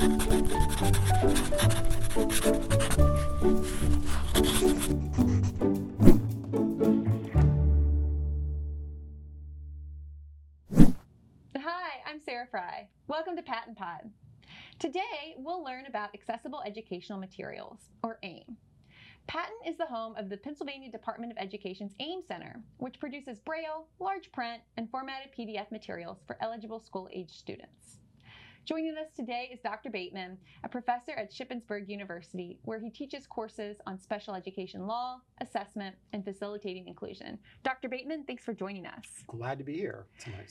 Hi, 0.00 0.04
I'm 12.06 12.20
Sarah 12.24 12.46
Fry. 12.48 12.86
Welcome 13.08 13.34
to 13.34 13.42
PaTTAN 13.42 13.74
Pod. 13.76 14.08
Today, 14.78 15.02
we'll 15.36 15.64
learn 15.64 15.86
about 15.86 16.14
Accessible 16.14 16.62
Educational 16.64 17.18
Materials, 17.18 17.90
or 18.04 18.20
AIM. 18.22 18.56
PaTTAN 19.26 19.46
is 19.66 19.76
the 19.78 19.86
home 19.86 20.14
of 20.16 20.28
the 20.28 20.36
Pennsylvania 20.36 20.92
Department 20.92 21.32
of 21.32 21.38
Education's 21.38 21.96
AIM 21.98 22.22
Center, 22.28 22.60
which 22.76 23.00
produces 23.00 23.40
Braille, 23.40 23.88
large 23.98 24.30
print, 24.30 24.62
and 24.76 24.88
formatted 24.90 25.32
PDF 25.36 25.72
materials 25.72 26.18
for 26.24 26.36
eligible 26.40 26.78
school 26.78 27.08
age 27.12 27.32
students. 27.32 27.98
Joining 28.68 28.98
us 28.98 29.08
today 29.16 29.48
is 29.50 29.60
Dr. 29.60 29.88
Bateman, 29.88 30.36
a 30.62 30.68
professor 30.68 31.12
at 31.12 31.32
Shippensburg 31.32 31.88
University, 31.88 32.58
where 32.66 32.78
he 32.78 32.90
teaches 32.90 33.26
courses 33.26 33.78
on 33.86 33.98
special 33.98 34.34
education 34.34 34.86
law, 34.86 35.22
assessment, 35.40 35.96
and 36.12 36.22
facilitating 36.22 36.86
inclusion. 36.86 37.38
Dr. 37.64 37.88
Bateman, 37.88 38.24
thanks 38.24 38.44
for 38.44 38.52
joining 38.52 38.84
us. 38.84 39.06
Glad 39.26 39.56
to 39.56 39.64
be 39.64 39.74
here. 39.74 40.04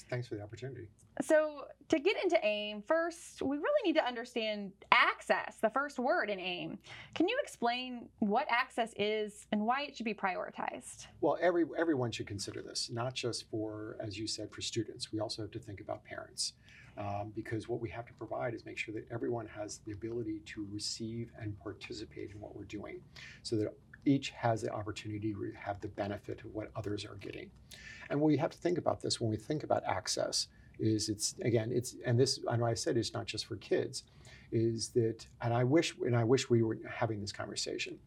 Thanks 0.09 0.27
for 0.27 0.33
the 0.33 0.41
opportunity. 0.41 0.87
So, 1.21 1.65
to 1.89 1.99
get 1.99 2.15
into 2.23 2.43
AIM, 2.43 2.81
first, 2.87 3.43
we 3.43 3.57
really 3.57 3.83
need 3.85 3.93
to 3.93 4.05
understand 4.05 4.71
access, 4.91 5.57
the 5.61 5.69
first 5.69 5.99
word 5.99 6.31
in 6.31 6.39
AIM. 6.39 6.79
Can 7.13 7.27
you 7.27 7.37
explain 7.43 8.09
what 8.17 8.47
access 8.49 8.93
is 8.97 9.45
and 9.51 9.61
why 9.61 9.83
it 9.83 9.95
should 9.95 10.05
be 10.05 10.15
prioritized? 10.15 11.05
Well, 11.21 11.37
every 11.39 11.65
everyone 11.77 12.11
should 12.11 12.27
consider 12.27 12.63
this, 12.63 12.89
not 12.91 13.13
just 13.13 13.47
for, 13.51 13.95
as 13.99 14.17
you 14.17 14.25
said, 14.27 14.51
for 14.51 14.61
students. 14.61 15.13
We 15.13 15.19
also 15.19 15.43
have 15.43 15.51
to 15.51 15.59
think 15.59 15.81
about 15.81 16.03
parents. 16.03 16.53
Um, 16.97 17.31
because 17.35 17.67
what 17.67 17.79
we 17.79 17.89
have 17.89 18.07
to 18.07 18.13
provide 18.13 18.55
is 18.55 18.65
make 18.65 18.79
sure 18.79 18.91
that 18.95 19.05
everyone 19.11 19.47
has 19.55 19.81
the 19.85 19.91
ability 19.91 20.41
to 20.47 20.67
receive 20.71 21.29
and 21.39 21.57
participate 21.59 22.31
in 22.31 22.39
what 22.39 22.55
we're 22.55 22.63
doing 22.63 23.01
so 23.43 23.55
that 23.57 23.71
each 24.05 24.31
has 24.31 24.61
the 24.61 24.71
opportunity 24.71 25.33
to 25.33 25.51
have 25.59 25.79
the 25.81 25.89
benefit 25.89 26.39
of 26.43 26.55
what 26.55 26.71
others 26.75 27.05
are 27.05 27.15
getting. 27.15 27.51
And 28.09 28.19
what 28.19 28.27
we 28.27 28.37
have 28.37 28.49
to 28.51 28.57
think 28.57 28.77
about 28.77 29.01
this 29.01 29.21
when 29.21 29.29
we 29.29 29.37
think 29.37 29.63
about 29.63 29.83
access 29.85 30.47
is 30.79 31.09
it's 31.09 31.35
again 31.41 31.71
it's 31.71 31.95
and 32.05 32.19
this 32.19 32.39
I 32.47 32.55
know 32.55 32.65
I 32.65 32.75
said 32.75 32.97
it's 32.97 33.13
not 33.13 33.25
just 33.25 33.47
for 33.47 33.55
kids 33.57 34.03
is 34.51 34.89
that 34.89 35.25
and 35.41 35.53
I 35.53 35.63
wish 35.63 35.95
and 36.05 36.15
I 36.15 36.23
wish 36.23 36.49
we 36.49 36.61
were 36.61 36.77
having 36.87 37.19
this 37.19 37.31
conversation 37.31 37.97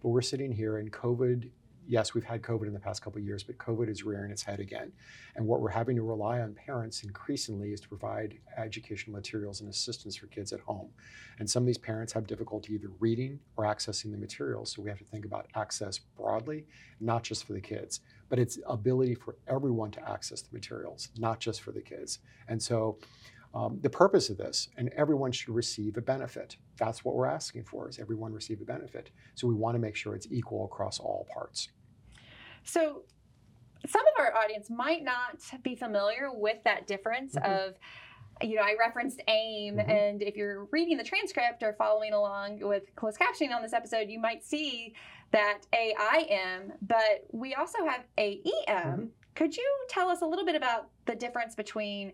but 0.00 0.10
we're 0.10 0.22
sitting 0.22 0.52
here 0.52 0.78
and 0.78 0.92
COVID 0.92 1.50
yes, 1.90 2.14
we've 2.14 2.24
had 2.24 2.40
COVID 2.40 2.68
in 2.68 2.72
the 2.72 2.78
past 2.78 3.02
couple 3.02 3.18
of 3.18 3.26
years, 3.26 3.42
but 3.42 3.58
COVID 3.58 3.88
is 3.88 4.04
rearing 4.04 4.30
its 4.30 4.44
head 4.44 4.60
again. 4.60 4.92
And 5.34 5.44
what 5.44 5.60
we're 5.60 5.70
having 5.70 5.96
to 5.96 6.02
rely 6.02 6.38
on 6.40 6.54
parents 6.54 7.02
increasingly 7.02 7.72
is 7.72 7.80
to 7.80 7.88
provide 7.88 8.38
educational 8.56 9.16
materials 9.16 9.60
and 9.60 9.68
assistance 9.68 10.14
for 10.14 10.28
kids 10.28 10.52
at 10.52 10.60
home. 10.60 10.90
And 11.40 11.50
some 11.50 11.64
of 11.64 11.66
these 11.66 11.78
parents 11.78 12.12
have 12.12 12.28
difficulty 12.28 12.74
either 12.74 12.92
reading 13.00 13.40
or 13.56 13.64
accessing 13.64 14.12
the 14.12 14.18
materials. 14.18 14.70
So 14.70 14.82
we 14.82 14.88
have 14.88 15.00
to 15.00 15.04
think 15.04 15.24
about 15.24 15.48
access 15.56 15.98
broadly, 15.98 16.64
not 17.00 17.24
just 17.24 17.44
for 17.44 17.54
the 17.54 17.60
kids, 17.60 18.00
but 18.28 18.38
it's 18.38 18.60
ability 18.68 19.16
for 19.16 19.34
everyone 19.48 19.90
to 19.90 20.08
access 20.08 20.42
the 20.42 20.54
materials, 20.54 21.08
not 21.18 21.40
just 21.40 21.60
for 21.60 21.72
the 21.72 21.82
kids. 21.82 22.20
And 22.46 22.62
so 22.62 22.98
um, 23.52 23.80
the 23.82 23.90
purpose 23.90 24.30
of 24.30 24.36
this, 24.36 24.68
and 24.76 24.90
everyone 24.90 25.32
should 25.32 25.52
receive 25.52 25.96
a 25.96 26.00
benefit. 26.00 26.56
That's 26.78 27.04
what 27.04 27.16
we're 27.16 27.26
asking 27.26 27.64
for, 27.64 27.88
is 27.88 27.98
everyone 27.98 28.32
receive 28.32 28.60
a 28.60 28.64
benefit. 28.64 29.10
So 29.34 29.48
we 29.48 29.54
want 29.54 29.74
to 29.74 29.80
make 29.80 29.96
sure 29.96 30.14
it's 30.14 30.28
equal 30.30 30.66
across 30.66 31.00
all 31.00 31.26
parts. 31.34 31.70
So, 32.64 33.02
some 33.86 34.02
of 34.02 34.12
our 34.18 34.34
audience 34.34 34.68
might 34.68 35.02
not 35.02 35.40
be 35.62 35.74
familiar 35.74 36.30
with 36.32 36.62
that 36.64 36.86
difference 36.86 37.34
mm-hmm. 37.34 37.50
of 37.50 37.74
you 38.42 38.56
know, 38.56 38.62
I 38.62 38.74
referenced 38.78 39.20
AIM, 39.28 39.76
mm-hmm. 39.76 39.90
and 39.90 40.22
if 40.22 40.36
you're 40.36 40.64
reading 40.70 40.96
the 40.96 41.04
transcript 41.04 41.62
or 41.62 41.74
following 41.74 42.12
along 42.12 42.60
with 42.60 42.84
closed 42.96 43.18
captioning 43.18 43.54
on 43.54 43.62
this 43.62 43.72
episode, 43.72 44.08
you 44.08 44.18
might 44.18 44.44
see 44.44 44.94
that 45.32 45.60
AIM, 45.74 46.72
but 46.82 47.26
we 47.32 47.54
also 47.54 47.78
have 47.86 48.04
AEM. 48.18 48.42
Mm-hmm. 48.68 49.04
Could 49.34 49.56
you 49.56 49.86
tell 49.88 50.08
us 50.08 50.22
a 50.22 50.26
little 50.26 50.44
bit 50.44 50.54
about 50.54 50.88
the 51.06 51.14
difference 51.14 51.54
between 51.54 52.12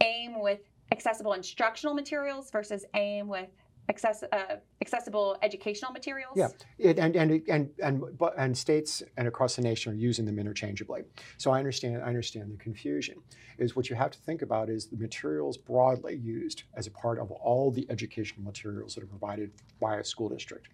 AIM 0.00 0.40
with 0.40 0.60
accessible 0.90 1.32
instructional 1.32 1.94
materials 1.94 2.50
versus 2.50 2.84
AIM 2.94 3.28
with 3.28 3.48
access, 3.88 4.22
uh, 4.32 4.56
accessible 4.80 5.36
educational 5.42 5.92
materials? 5.92 6.34
Yeah, 6.36 6.48
it, 6.78 6.98
and, 6.98 7.16
and, 7.16 7.42
and, 7.48 7.70
and, 7.82 8.02
and 8.36 8.56
states 8.56 9.02
and 9.16 9.28
across 9.28 9.56
the 9.56 9.62
nation 9.62 9.92
are 9.92 9.96
using 9.96 10.24
them 10.24 10.38
interchangeably. 10.38 11.02
So 11.38 11.50
I 11.50 11.58
understand, 11.58 12.02
I 12.02 12.06
understand 12.06 12.52
the 12.52 12.56
confusion. 12.56 13.16
Is 13.58 13.76
what 13.76 13.90
you 13.90 13.96
have 13.96 14.10
to 14.12 14.18
think 14.18 14.42
about 14.42 14.70
is 14.70 14.86
the 14.86 14.96
materials 14.96 15.56
broadly 15.56 16.16
used 16.16 16.64
as 16.74 16.86
a 16.86 16.90
part 16.90 17.18
of 17.18 17.30
all 17.30 17.70
the 17.70 17.86
educational 17.90 18.42
materials 18.44 18.94
that 18.94 19.04
are 19.04 19.06
provided 19.06 19.52
by 19.80 19.96
a 19.96 20.04
school 20.04 20.28
district 20.28 20.68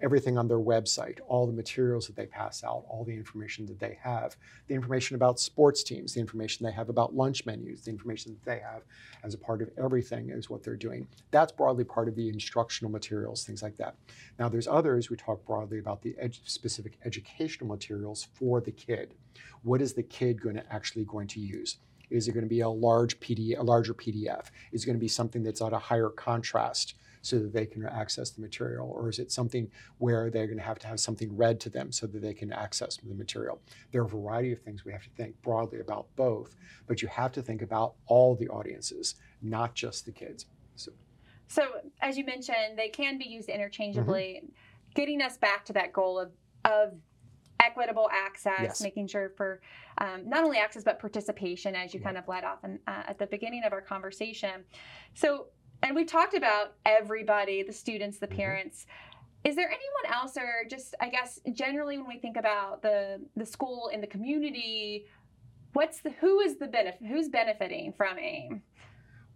everything 0.00 0.38
on 0.38 0.48
their 0.48 0.58
website, 0.58 1.18
all 1.26 1.46
the 1.46 1.52
materials 1.52 2.06
that 2.06 2.16
they 2.16 2.26
pass 2.26 2.62
out, 2.62 2.84
all 2.88 3.04
the 3.04 3.14
information 3.14 3.66
that 3.66 3.78
they 3.78 3.98
have, 4.02 4.36
the 4.68 4.74
information 4.74 5.16
about 5.16 5.40
sports 5.40 5.82
teams, 5.82 6.14
the 6.14 6.20
information 6.20 6.64
they 6.64 6.72
have 6.72 6.88
about 6.88 7.14
lunch 7.14 7.44
menus, 7.46 7.82
the 7.82 7.90
information 7.90 8.32
that 8.32 8.44
they 8.44 8.60
have 8.60 8.82
as 9.24 9.34
a 9.34 9.38
part 9.38 9.62
of 9.62 9.70
everything 9.82 10.30
is 10.30 10.48
what 10.48 10.62
they're 10.62 10.76
doing. 10.76 11.06
That's 11.30 11.52
broadly 11.52 11.84
part 11.84 12.08
of 12.08 12.14
the 12.14 12.28
instructional 12.28 12.90
materials, 12.90 13.44
things 13.44 13.62
like 13.62 13.76
that. 13.78 13.96
Now, 14.38 14.48
there's 14.48 14.68
others, 14.68 15.10
we 15.10 15.16
talk 15.16 15.44
broadly 15.46 15.78
about 15.78 16.02
the 16.02 16.14
ed- 16.18 16.38
specific 16.44 16.98
educational 17.04 17.68
materials 17.68 18.28
for 18.34 18.60
the 18.60 18.72
kid. 18.72 19.14
What 19.62 19.82
is 19.82 19.94
the 19.94 20.02
kid 20.02 20.40
going 20.40 20.56
to 20.56 20.72
actually 20.72 21.04
going 21.04 21.26
to 21.28 21.40
use? 21.40 21.78
Is 22.10 22.26
it 22.26 22.32
going 22.32 22.44
to 22.44 22.48
be 22.48 22.60
a 22.60 22.68
large 22.68 23.20
PDF, 23.20 23.58
a 23.58 23.62
larger 23.62 23.94
PDF? 23.94 24.46
Is 24.72 24.82
it 24.82 24.86
going 24.86 24.96
to 24.96 25.00
be 25.00 25.08
something 25.08 25.42
that's 25.42 25.60
at 25.60 25.72
a 25.72 25.78
higher 25.78 26.08
contrast? 26.08 26.94
So 27.22 27.38
that 27.38 27.52
they 27.52 27.66
can 27.66 27.84
access 27.86 28.30
the 28.30 28.40
material? 28.40 28.90
Or 28.90 29.08
is 29.08 29.18
it 29.18 29.30
something 29.32 29.70
where 29.98 30.30
they're 30.30 30.46
going 30.46 30.58
to 30.58 30.64
have 30.64 30.78
to 30.80 30.86
have 30.86 31.00
something 31.00 31.36
read 31.36 31.60
to 31.60 31.70
them 31.70 31.92
so 31.92 32.06
that 32.06 32.20
they 32.20 32.34
can 32.34 32.52
access 32.52 32.96
the 32.96 33.14
material? 33.14 33.60
There 33.92 34.02
are 34.02 34.06
a 34.06 34.08
variety 34.08 34.52
of 34.52 34.60
things 34.60 34.84
we 34.84 34.92
have 34.92 35.02
to 35.02 35.10
think 35.10 35.40
broadly 35.42 35.80
about 35.80 36.06
both, 36.16 36.54
but 36.86 37.02
you 37.02 37.08
have 37.08 37.32
to 37.32 37.42
think 37.42 37.62
about 37.62 37.94
all 38.06 38.34
the 38.34 38.48
audiences, 38.48 39.16
not 39.42 39.74
just 39.74 40.04
the 40.04 40.12
kids. 40.12 40.46
So, 40.76 40.92
so 41.48 41.62
as 42.00 42.16
you 42.16 42.24
mentioned, 42.24 42.76
they 42.76 42.88
can 42.88 43.18
be 43.18 43.24
used 43.24 43.48
interchangeably, 43.48 44.42
mm-hmm. 44.42 44.52
getting 44.94 45.22
us 45.22 45.36
back 45.36 45.64
to 45.66 45.72
that 45.74 45.92
goal 45.92 46.18
of, 46.18 46.30
of 46.64 46.94
equitable 47.60 48.08
access, 48.12 48.60
yes. 48.62 48.80
making 48.80 49.06
sure 49.06 49.30
for 49.36 49.60
um, 49.98 50.28
not 50.28 50.44
only 50.44 50.58
access 50.58 50.84
but 50.84 50.98
participation, 50.98 51.74
as 51.74 51.92
you 51.92 52.00
yeah. 52.00 52.06
kind 52.06 52.18
of 52.18 52.28
led 52.28 52.44
off 52.44 52.62
in, 52.64 52.78
uh, 52.86 53.02
at 53.08 53.18
the 53.18 53.26
beginning 53.26 53.64
of 53.64 53.72
our 53.72 53.80
conversation. 53.80 54.64
So, 55.14 55.46
and 55.82 55.94
we 55.94 56.04
talked 56.04 56.34
about 56.34 56.74
everybody 56.84 57.62
the 57.62 57.72
students 57.72 58.18
the 58.18 58.26
mm-hmm. 58.26 58.36
parents 58.36 58.86
is 59.44 59.56
there 59.56 59.68
anyone 59.68 60.14
else 60.14 60.36
or 60.36 60.64
just 60.68 60.94
i 61.00 61.08
guess 61.08 61.40
generally 61.52 61.98
when 61.98 62.08
we 62.08 62.18
think 62.18 62.36
about 62.36 62.82
the 62.82 63.20
the 63.36 63.46
school 63.46 63.90
in 63.92 64.00
the 64.00 64.06
community 64.06 65.06
what's 65.72 66.00
the 66.00 66.10
who 66.20 66.40
is 66.40 66.58
the 66.58 66.66
benefit 66.66 67.00
who's 67.06 67.28
benefiting 67.28 67.92
from 67.96 68.18
aim 68.18 68.62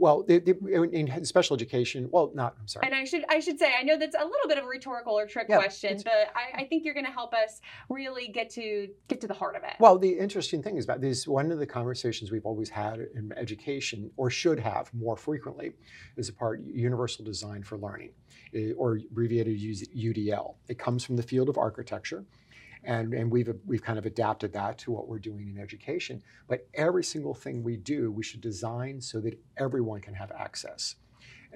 well, 0.02 0.24
the, 0.24 0.40
the, 0.40 0.90
in 0.92 1.24
special 1.24 1.54
education, 1.54 2.08
well, 2.10 2.32
not. 2.34 2.56
I'm 2.58 2.66
sorry. 2.66 2.86
And 2.86 2.94
I 2.94 3.04
should 3.04 3.24
I 3.28 3.38
should 3.38 3.56
say 3.56 3.72
I 3.78 3.84
know 3.84 3.96
that's 3.96 4.16
a 4.16 4.24
little 4.24 4.48
bit 4.48 4.58
of 4.58 4.64
a 4.64 4.66
rhetorical 4.66 5.16
or 5.16 5.28
trick 5.28 5.46
yeah, 5.48 5.58
question, 5.58 6.00
but 6.02 6.32
I, 6.34 6.62
I, 6.62 6.64
think 6.64 6.84
you're 6.84 6.92
going 6.92 7.06
to 7.06 7.12
help 7.12 7.32
us 7.32 7.60
really 7.88 8.26
get 8.26 8.50
to 8.50 8.88
get 9.06 9.20
to 9.20 9.28
the 9.28 9.34
heart 9.34 9.54
of 9.54 9.62
it. 9.62 9.74
Well, 9.78 9.96
the 9.98 10.10
interesting 10.10 10.60
thing 10.60 10.76
is 10.76 10.82
about 10.82 11.00
this. 11.00 11.28
One 11.28 11.52
of 11.52 11.60
the 11.60 11.66
conversations 11.66 12.32
we've 12.32 12.44
always 12.44 12.68
had 12.68 12.98
in 13.14 13.32
education, 13.36 14.10
or 14.16 14.28
should 14.28 14.58
have 14.58 14.92
more 14.92 15.16
frequently, 15.16 15.70
is 16.16 16.28
a 16.28 16.32
part 16.32 16.60
universal 16.66 17.24
design 17.24 17.62
for 17.62 17.78
learning, 17.78 18.10
eh, 18.56 18.72
or 18.76 18.98
abbreviated 19.08 19.56
UDL. 19.56 20.56
It 20.66 20.80
comes 20.80 21.04
from 21.04 21.14
the 21.14 21.22
field 21.22 21.48
of 21.48 21.58
architecture 21.58 22.24
and 22.84 23.14
and 23.14 23.30
we've 23.30 23.50
we've 23.66 23.82
kind 23.82 23.98
of 23.98 24.06
adapted 24.06 24.52
that 24.52 24.78
to 24.78 24.90
what 24.90 25.08
we're 25.08 25.18
doing 25.18 25.48
in 25.48 25.58
education. 25.58 26.22
But 26.48 26.66
every 26.74 27.04
single 27.04 27.34
thing 27.34 27.62
we 27.62 27.76
do, 27.76 28.10
we 28.10 28.22
should 28.22 28.40
design 28.40 29.00
so 29.00 29.20
that 29.20 29.38
everyone 29.56 30.00
can 30.00 30.14
have 30.14 30.32
access 30.32 30.96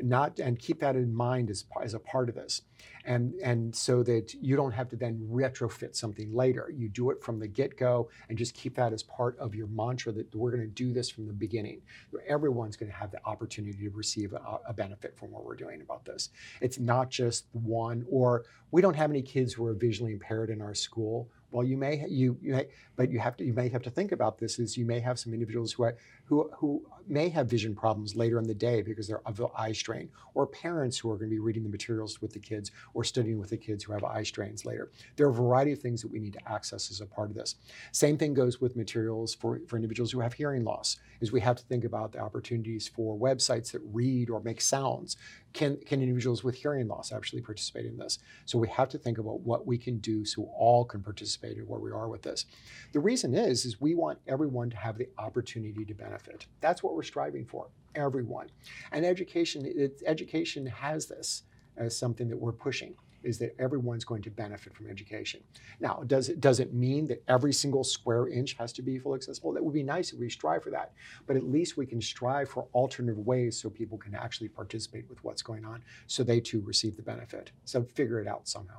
not 0.03 0.39
and 0.39 0.59
keep 0.59 0.81
that 0.81 0.97
in 0.97 1.15
mind 1.15 1.51
as, 1.51 1.65
as 1.83 1.95
a 1.95 1.99
part 1.99 2.29
of 2.29 2.35
this. 2.35 2.63
And 3.05 3.35
and 3.43 3.75
so 3.75 4.03
that 4.03 4.35
you 4.35 4.57
don't 4.57 4.73
have 4.73 4.89
to 4.91 4.97
then 4.97 5.27
retrofit 5.31 5.95
something 5.95 6.35
later. 6.35 6.73
You 6.75 6.89
do 6.89 7.11
it 7.11 7.23
from 7.23 7.39
the 7.39 7.47
get-go 7.47 8.09
and 8.29 8.37
just 8.37 8.55
keep 8.55 8.75
that 8.77 8.93
as 8.93 9.03
part 9.03 9.39
of 9.39 9.55
your 9.55 9.69
mantra 9.69 10.13
that 10.13 10.35
we're 10.35 10.51
going 10.51 10.63
to 10.63 10.69
do 10.69 10.93
this 10.93 11.09
from 11.09 11.27
the 11.27 11.33
beginning. 11.33 11.83
Everyone's 12.29 12.77
going 12.77 12.91
to 12.91 12.99
have 12.99 13.13
the 13.13 13.25
opportunity 13.25 13.79
to 13.79 13.91
receive 13.91 14.33
a, 14.33 14.59
a 14.67 14.75
benefit 14.75 15.17
from 15.17 15.31
what 15.31 15.45
we're 15.45 15.57
doing 15.57 15.81
about 15.81 16.05
this. 16.05 16.31
It's 16.61 16.79
not 16.79 17.09
just 17.09 17.47
one 17.53 18.05
or 18.11 18.45
we 18.73 18.83
don't 18.83 18.97
have 18.97 19.11
any 19.11 19.23
kids 19.23 19.53
who 19.53 19.65
are 19.67 19.75
visually 19.75 20.13
impaired 20.13 20.51
in 20.51 20.61
our 20.61 20.75
school. 20.75 21.31
Well, 21.53 21.65
you 21.65 21.77
may 21.77 22.05
you, 22.09 22.37
you 22.43 22.53
may, 22.53 22.67
but 22.97 23.11
you 23.11 23.21
have 23.21 23.37
to 23.37 23.45
you 23.45 23.53
may 23.53 23.69
have 23.69 23.83
to 23.83 23.91
think 23.91 24.13
about 24.13 24.39
this 24.39 24.59
is 24.59 24.77
you 24.77 24.85
may 24.85 25.01
have 25.01 25.19
some 25.19 25.33
individuals 25.33 25.73
who 25.73 25.85
are, 25.85 25.97
who 26.25 26.51
who 26.57 26.85
may 27.09 27.29
have 27.29 27.49
vision 27.49 27.75
problems 27.75 28.17
later 28.17 28.39
in 28.39 28.47
the 28.47 28.55
day 28.55 28.83
because 28.83 29.07
they're 29.07 29.27
of 29.27 29.41
eye 29.57 29.73
strain, 29.73 30.09
or 30.35 30.47
parents 30.47 30.99
who 30.99 31.11
are 31.11 31.17
going 31.17 31.31
to 31.31 31.35
be 31.35 31.41
reading 31.41 31.63
the 31.63 31.69
materials 31.69 32.21
with 32.21 32.33
the 32.33 32.39
kids 32.39 32.71
or 32.95 33.05
studying 33.05 33.39
with 33.39 33.51
the 33.51 33.57
kids 33.57 33.85
who 33.85 33.93
have 33.93 34.05
eye 34.05 34.23
strains 34.23 34.65
later. 34.65 34.91
There 35.17 35.27
are 35.27 35.31
a 35.31 35.35
variety 35.35 35.73
of 35.73 35.79
things 35.79 36.03
that 36.03 36.11
we 36.11 36.19
need 36.19 36.33
to 36.35 36.51
access 36.53 36.91
as 36.91 37.01
a 37.01 37.07
part 37.07 37.31
of 37.31 37.37
this. 37.37 37.57
Same 37.93 38.17
thing 38.17 38.35
goes 38.35 38.61
with 38.61 38.77
materials 38.77 39.35
for, 39.35 39.61
for 39.67 39.77
individuals 39.77 40.13
who 40.13 40.21
have 40.21 40.33
hearing 40.33 40.65
loss, 40.65 40.97
is 41.21 41.33
we 41.33 41.41
have 41.41 41.57
to 41.57 41.65
think 41.65 41.85
about 41.85 42.13
the 42.13 42.19
opportunities 42.19 42.89
for 42.89 43.17
websites 43.17 43.73
that 43.73 43.83
read 43.93 44.31
or 44.31 44.41
make 44.41 44.61
sounds 44.61 45.17
can, 45.57 45.79
can 45.87 46.03
individuals 46.03 46.45
with 46.45 46.55
hearing 46.55 46.87
loss 46.87 47.13
actually 47.13 47.41
participate 47.41 47.87
in 47.87 47.97
this? 47.97 48.19
So 48.45 48.59
we 48.59 48.69
have 48.69 48.91
to 48.91 48.99
think 48.99 49.17
about 49.17 49.41
what 49.41 49.67
we 49.67 49.79
can 49.79 49.99
do 49.99 50.25
so 50.27 50.51
all 50.55 50.85
can 50.85 51.03
participate 51.03 51.57
in 51.57 51.67
where 51.67 51.81
we 51.81 51.91
are 51.91 52.09
with 52.09 52.21
this. 52.21 52.45
The 52.93 53.01
reason 53.01 53.35
is, 53.35 53.65
is 53.65 53.81
we 53.81 53.95
want 53.95 54.19
everyone 54.29 54.69
to 54.71 54.77
have 54.77 54.99
the 54.99 55.09
opportunity 55.19 55.85
to 55.87 55.95
benefit. 55.95 56.47
That's 56.61 56.83
what 56.83 56.95
we're 56.97 57.03
striving 57.03 57.45
for, 57.45 57.69
everyone. 57.95 58.49
And 58.93 59.05
education, 59.05 59.65
it, 59.65 60.03
education 60.07 60.67
has 60.67 61.07
this 61.07 61.43
as 61.77 61.97
something 61.97 62.29
that 62.29 62.39
we're 62.39 62.53
pushing 62.53 62.95
is 63.23 63.39
that 63.39 63.55
everyone's 63.59 64.05
going 64.05 64.23
to 64.23 64.31
benefit 64.31 64.75
from 64.75 64.89
education. 64.89 65.41
Now, 65.81 66.05
does 66.07 66.29
it, 66.29 66.41
does 66.41 66.61
it 66.61 66.73
mean 66.73 67.09
that 67.09 67.25
every 67.27 67.53
single 67.53 67.83
square 67.83 68.29
inch 68.29 68.55
has 68.55 68.73
to 68.75 68.83
be 68.83 68.99
fully 68.99 69.17
accessible? 69.17 69.53
That 69.53 69.65
would 69.65 69.75
be 69.75 69.83
nice 69.83 70.13
if 70.13 70.21
we 70.21 70.31
strive 70.31 70.63
for 70.63 70.71
that. 70.71 70.93
But 71.27 71.37
at 71.37 71.43
least 71.43 71.77
we 71.77 71.87
can 71.87 72.01
strive 72.01 72.49
for 72.49 72.69
alternative 72.73 73.19
ways 73.19 73.61
so 73.61 73.69
people 73.69 73.99
can 73.99 74.15
actually 74.15 74.49
participate 74.49 75.09
with 75.09 75.23
what's 75.25 75.43
going 75.43 75.65
on 75.65 75.83
so 76.07 76.23
they 76.23 76.39
too 76.39 76.61
receive 76.61 76.97
the 76.97 77.03
benefit. 77.03 77.51
So 77.65 77.83
figure 77.95 78.21
it 78.21 78.29
out 78.29 78.47
somehow. 78.47 78.79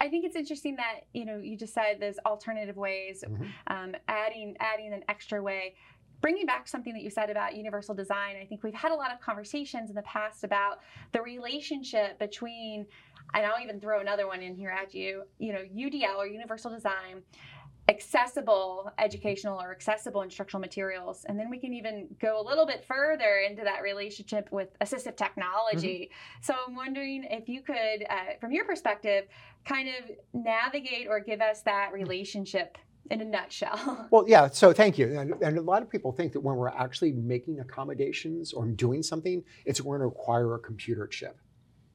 I 0.00 0.08
think 0.08 0.24
it's 0.24 0.36
interesting 0.36 0.76
that 0.76 1.02
you 1.12 1.24
know 1.24 1.38
you 1.38 1.56
just 1.56 1.72
said 1.72 1.98
there's 2.00 2.18
alternative 2.26 2.76
ways, 2.76 3.22
mm-hmm. 3.26 3.44
um, 3.68 3.94
adding 4.08 4.56
adding 4.58 4.92
an 4.92 5.04
extra 5.08 5.40
way 5.40 5.74
bringing 6.22 6.46
back 6.46 6.68
something 6.68 6.94
that 6.94 7.02
you 7.02 7.10
said 7.10 7.28
about 7.28 7.54
universal 7.54 7.94
design, 7.94 8.36
I 8.40 8.46
think 8.46 8.62
we've 8.62 8.72
had 8.72 8.92
a 8.92 8.94
lot 8.94 9.12
of 9.12 9.20
conversations 9.20 9.90
in 9.90 9.96
the 9.96 10.02
past 10.02 10.44
about 10.44 10.78
the 11.10 11.20
relationship 11.20 12.18
between, 12.18 12.86
and 13.34 13.44
I'll 13.44 13.62
even 13.62 13.80
throw 13.80 14.00
another 14.00 14.26
one 14.26 14.40
in 14.40 14.54
here 14.54 14.70
at 14.70 14.94
you, 14.94 15.24
you 15.38 15.52
know, 15.52 15.62
UDL 15.76 16.16
or 16.16 16.26
universal 16.26 16.70
design, 16.70 17.22
accessible 17.88 18.92
educational 18.98 19.60
or 19.60 19.72
accessible 19.72 20.22
instructional 20.22 20.60
materials. 20.60 21.24
And 21.28 21.36
then 21.36 21.50
we 21.50 21.58
can 21.58 21.74
even 21.74 22.06
go 22.20 22.40
a 22.40 22.44
little 22.44 22.64
bit 22.64 22.84
further 22.84 23.42
into 23.46 23.64
that 23.64 23.82
relationship 23.82 24.48
with 24.52 24.68
assistive 24.78 25.16
technology. 25.16 26.10
Mm-hmm. 26.12 26.42
So 26.42 26.54
I'm 26.66 26.76
wondering 26.76 27.26
if 27.28 27.48
you 27.48 27.62
could, 27.62 28.06
uh, 28.08 28.38
from 28.40 28.52
your 28.52 28.64
perspective, 28.64 29.24
kind 29.64 29.88
of 29.88 30.16
navigate 30.32 31.08
or 31.08 31.18
give 31.18 31.40
us 31.40 31.62
that 31.62 31.92
relationship 31.92 32.78
in 33.10 33.20
a 33.20 33.24
nutshell. 33.24 34.06
Well, 34.10 34.24
yeah, 34.28 34.48
so 34.48 34.72
thank 34.72 34.98
you. 34.98 35.18
And, 35.18 35.34
and, 35.42 35.58
a 35.58 35.62
lot 35.62 35.82
of 35.82 35.90
people 35.90 36.12
think 36.12 36.32
that 36.32 36.40
when 36.40 36.56
we're 36.56 36.68
actually 36.68 37.12
making 37.12 37.60
accommodations 37.60 38.52
or 38.52 38.66
doing 38.66 39.02
something, 39.02 39.42
it's 39.64 39.80
going 39.80 40.00
to 40.00 40.06
require 40.06 40.54
a 40.54 40.58
computer 40.58 41.06
chip. 41.06 41.38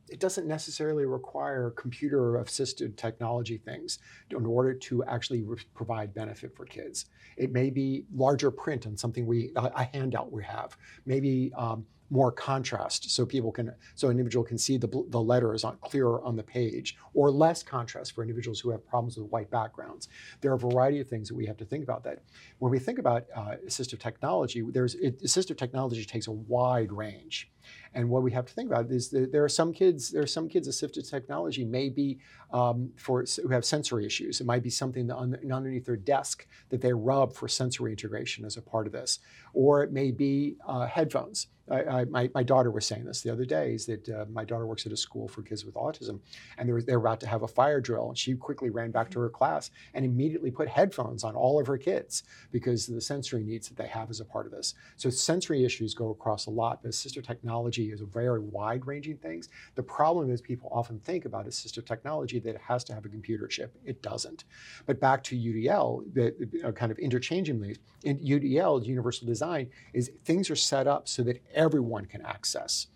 It 0.09 0.19
doesn't 0.19 0.48
necessarily 0.48 1.06
require 1.06 1.71
computer 1.71 2.38
assisted 2.38 2.98
technology 2.98 3.57
things 3.57 4.00
in 4.31 4.45
order 4.45 4.74
to 4.74 5.04
actually 5.04 5.44
re- 5.44 5.57
provide 5.75 6.13
benefit 6.13 6.56
for 6.56 6.65
kids. 6.65 7.06
It 7.36 7.51
may 7.51 7.69
be 7.69 8.06
larger 8.15 8.50
print 8.50 8.88
on 8.88 8.98
something 8.98 9.25
we, 9.27 9.51
a, 9.56 9.63
a 9.75 9.83
handout 9.94 10.31
we 10.31 10.44
have, 10.44 10.77
maybe 11.06 11.51
um, 11.57 11.86
more 12.09 12.31
contrast 12.31 13.12
so 13.12 13.25
people 13.25 13.51
can 13.51 13.74
so 13.95 14.07
an 14.07 14.12
individual 14.12 14.44
can 14.44 14.57
see 14.57 14.77
the, 14.77 14.88
the 15.09 15.19
letters 15.19 15.63
on, 15.63 15.77
clearer 15.81 16.21
on 16.24 16.36
the 16.36 16.44
page 16.44 16.98
or 17.13 17.30
less 17.30 17.63
contrast 17.63 18.13
for 18.13 18.21
individuals 18.21 18.59
who 18.59 18.69
have 18.69 18.86
problems 18.88 19.18
with 19.18 19.30
white 19.30 19.50
backgrounds 19.50 20.07
there 20.42 20.51
are 20.51 20.56
a 20.56 20.59
variety 20.59 21.00
of 21.00 21.07
things 21.07 21.27
that 21.27 21.36
we 21.36 21.45
have 21.45 21.57
to 21.57 21.65
think 21.65 21.83
about 21.83 22.04
that 22.04 22.24
when 22.59 22.71
we 22.71 22.80
think 22.80 23.00
about 23.00 23.25
uh, 23.36 23.56
assistive 23.65 24.00
technology 24.00 24.63
there's 24.71 24.95
it, 24.95 25.21
assistive 25.24 25.57
technology 25.57 26.04
takes 26.06 26.27
a 26.27 26.31
wide 26.31 26.92
range 26.92 27.50
and 27.94 28.09
what 28.09 28.24
we 28.24 28.31
have 28.31 28.45
to 28.45 28.54
think 28.54 28.69
about 28.69 28.92
is 28.92 29.09
that 29.09 29.31
there 29.31 29.44
are 29.44 29.50
some 29.50 29.74
kids, 29.74 30.12
there 30.12 30.21
are 30.21 30.27
some 30.27 30.48
kids 30.48 30.68
assistive 30.68 31.09
technology 31.09 31.65
may 31.65 31.89
be 31.89 32.19
um, 32.54 32.92
for 32.95 33.25
who 33.42 33.50
have 33.50 33.65
sensory 33.65 34.06
issues. 34.06 34.39
It 34.39 34.45
might 34.45 34.63
be 34.63 34.69
something 34.69 35.09
on, 35.12 35.36
underneath 35.51 35.86
their 35.86 35.98
desk 35.98 36.45
that 36.69 36.81
they 36.81 36.94
rub 36.94 37.33
for 37.33 37.48
sensory 37.48 37.92
integration 37.92 38.45
as 38.45 38.57
a 38.57 38.62
part 38.62 38.88
of 38.88 38.94
this, 38.94 39.19
or 39.54 39.83
it 39.83 39.92
may 39.92 40.12
be 40.12 40.57
uh, 40.68 40.86
headphones. 40.86 41.48
I, 41.69 42.05
my, 42.05 42.29
my, 42.33 42.43
daughter 42.43 42.71
was 42.71 42.85
saying 42.85 43.03
this 43.03 43.21
the 43.21 43.29
other 43.29 43.43
day 43.43 43.73
is 43.73 43.85
that 43.87 44.07
uh, 44.07 44.25
my 44.31 44.45
daughter 44.45 44.65
works 44.65 44.85
at 44.85 44.91
a 44.93 44.97
school 44.97 45.27
for 45.27 45.41
kids 45.41 45.65
with 45.65 45.75
autism 45.75 46.19
and 46.57 46.67
they 46.67 46.73
were, 46.73 46.81
they 46.81 46.95
were 46.95 47.01
about 47.01 47.19
to 47.21 47.27
have 47.27 47.43
a 47.43 47.47
fire 47.47 47.81
drill 47.81 48.09
and 48.09 48.17
she 48.17 48.33
quickly 48.35 48.69
ran 48.69 48.91
back 48.91 49.09
to 49.11 49.19
her 49.19 49.29
class 49.29 49.71
and 49.93 50.05
immediately 50.05 50.49
put 50.49 50.69
headphones 50.69 51.23
on 51.25 51.35
all 51.35 51.59
of 51.59 51.67
her 51.67 51.77
kids 51.77 52.23
because 52.51 52.87
of 52.87 52.95
the 52.95 53.01
sensory 53.01 53.43
needs 53.43 53.67
that 53.67 53.75
they 53.75 53.87
have 53.87 54.09
as 54.09 54.21
a 54.21 54.25
part 54.25 54.45
of 54.45 54.51
this. 54.51 54.75
So 54.95 55.09
sensory 55.09 55.65
issues 55.65 55.93
go 55.93 56.11
across 56.11 56.45
a 56.45 56.51
lot 56.51 56.81
but 56.81 56.91
assistive 56.91 57.25
technology 57.25 57.91
is 57.91 58.01
a 58.01 58.05
very 58.05 58.39
wide 58.39 58.87
ranging 58.87 59.17
things. 59.17 59.49
The 59.75 59.83
problem 59.83 60.31
is 60.31 60.39
people 60.39 60.69
often 60.71 60.99
think 60.99 61.25
about 61.25 61.47
assistive 61.47 61.85
technology 61.85 62.39
that 62.39 62.55
it 62.55 62.61
has 62.61 62.83
to 62.85 62.93
have 62.93 63.05
a 63.05 63.09
computer 63.09 63.47
chip. 63.47 63.75
It 63.83 64.01
doesn't. 64.01 64.45
But 64.85 65.01
back 65.01 65.21
to 65.25 65.35
udl 65.35 66.03
the, 66.13 66.71
kind 66.73 66.91
of 66.91 66.99
interchangeably 66.99 67.77
in 68.03 68.17
udl 68.19 68.85
universal 68.85 69.27
design 69.27 69.69
is 69.93 70.11
things 70.23 70.49
are 70.49 70.55
set 70.55 70.87
up 70.87 71.07
so 71.07 71.23
that 71.23 71.41
everyone 71.57 72.06
can 72.06 72.21
access 72.25 72.88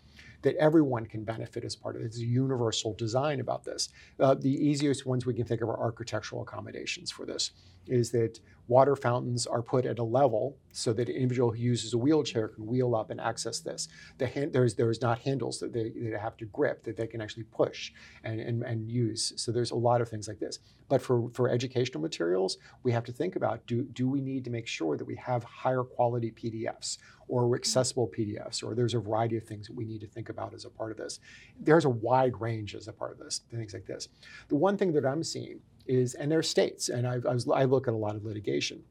that 0.42 0.56
everyone 0.56 1.06
can 1.06 1.24
benefit 1.24 1.64
as 1.64 1.76
part 1.76 1.96
of 1.96 2.02
it. 2.02 2.06
It's 2.06 2.18
a 2.18 2.26
universal 2.26 2.94
design 2.96 3.40
about 3.40 3.64
this. 3.64 3.90
Uh, 4.20 4.34
the 4.34 4.50
easiest 4.50 5.06
ones 5.06 5.26
we 5.26 5.34
can 5.34 5.46
think 5.46 5.62
of 5.62 5.70
are 5.70 5.80
architectural 5.80 6.42
accommodations 6.42 7.12
for 7.12 7.26
this 7.26 7.52
is 7.88 8.12
that 8.12 8.40
water 8.68 8.96
fountains 8.96 9.46
are 9.46 9.62
put 9.62 9.86
at 9.86 10.00
a 10.00 10.04
level 10.04 10.56
so 10.72 10.94
that 10.94 11.10
an 11.10 11.16
individual 11.16 11.52
who 11.52 11.58
uses 11.58 11.94
a 11.94 11.98
wheelchair 11.98 12.48
can 12.48 12.66
wheel 12.66 12.96
up 12.96 13.10
and 13.10 13.20
access 13.20 13.60
this. 13.60 13.90
The 14.18 14.28
hand, 14.28 14.54
there's 14.54 14.76
there's 14.76 15.02
not 15.02 15.20
handles 15.20 15.60
that 15.60 15.74
they, 15.74 15.92
have 16.18 16.38
to 16.38 16.46
grip 16.46 16.84
that 16.84 16.96
they 16.96 17.08
can 17.08 17.22
actually 17.22 17.44
push 17.44 17.92
and, 18.24 18.40
and, 18.40 18.64
and 18.64 18.90
use. 18.90 19.34
So 19.36 19.52
there's 19.52 19.72
a 19.72 19.76
lot 19.76 20.00
of 20.00 20.08
things 20.08 20.28
like 20.28 20.40
this. 20.40 20.60
But 20.88 21.02
for, 21.02 21.30
for 21.34 21.50
educational 21.50 22.02
materials, 22.02 22.58
we 22.84 22.92
have 22.92 23.04
to 23.06 23.12
think 23.12 23.36
about 23.36 23.66
do, 23.66 23.84
do 23.84 24.08
we 24.08 24.22
need 24.22 24.46
to 24.46 24.50
make 24.50 24.68
sure 24.68 24.96
that 24.96 25.06
we 25.06 25.16
have 25.16 25.44
higher 25.44 25.84
quality 25.84 26.32
PDFs 26.32 26.98
or 27.28 27.56
accessible 27.56 28.10
PDFs, 28.10 28.64
or 28.64 28.76
there's 28.76 28.94
a 28.94 29.00
variety 29.00 29.38
of 29.38 29.44
things 29.44 29.68
that 29.68 29.76
we 29.76 29.86
need 29.86 30.02
to 30.02 30.08
think 30.08 30.30
about 30.30 30.54
as 30.54 30.66
a 30.66 30.70
part 30.70 30.92
of 30.92 30.98
this. 30.98 31.20
There's 31.60 31.86
a 31.86 31.90
wide 31.90 32.40
range 32.40 32.76
as 32.76 32.90
a 32.90 32.94
part 32.94 33.14
of 33.14 33.20
this, 33.20 33.42
things 33.50 33.74
like 33.74 33.86
this. 33.86 34.10
The 34.50 34.56
one 34.56 34.78
thing 34.78 34.92
that 34.94 35.06
I'm 35.06 35.24
seeing 35.24 35.62
is, 35.88 36.14
and 36.16 36.32
there 36.32 36.40
are 36.40 36.44
states, 36.44 36.90
and 36.90 37.08
I, 37.08 37.14
I, 37.14 37.34
was, 37.34 37.48
I 37.50 37.64
look 37.66 37.88
at 37.88 37.94
a 37.94 37.98
lot 37.98 38.16
of 38.16 38.26
litigation. 38.26 38.84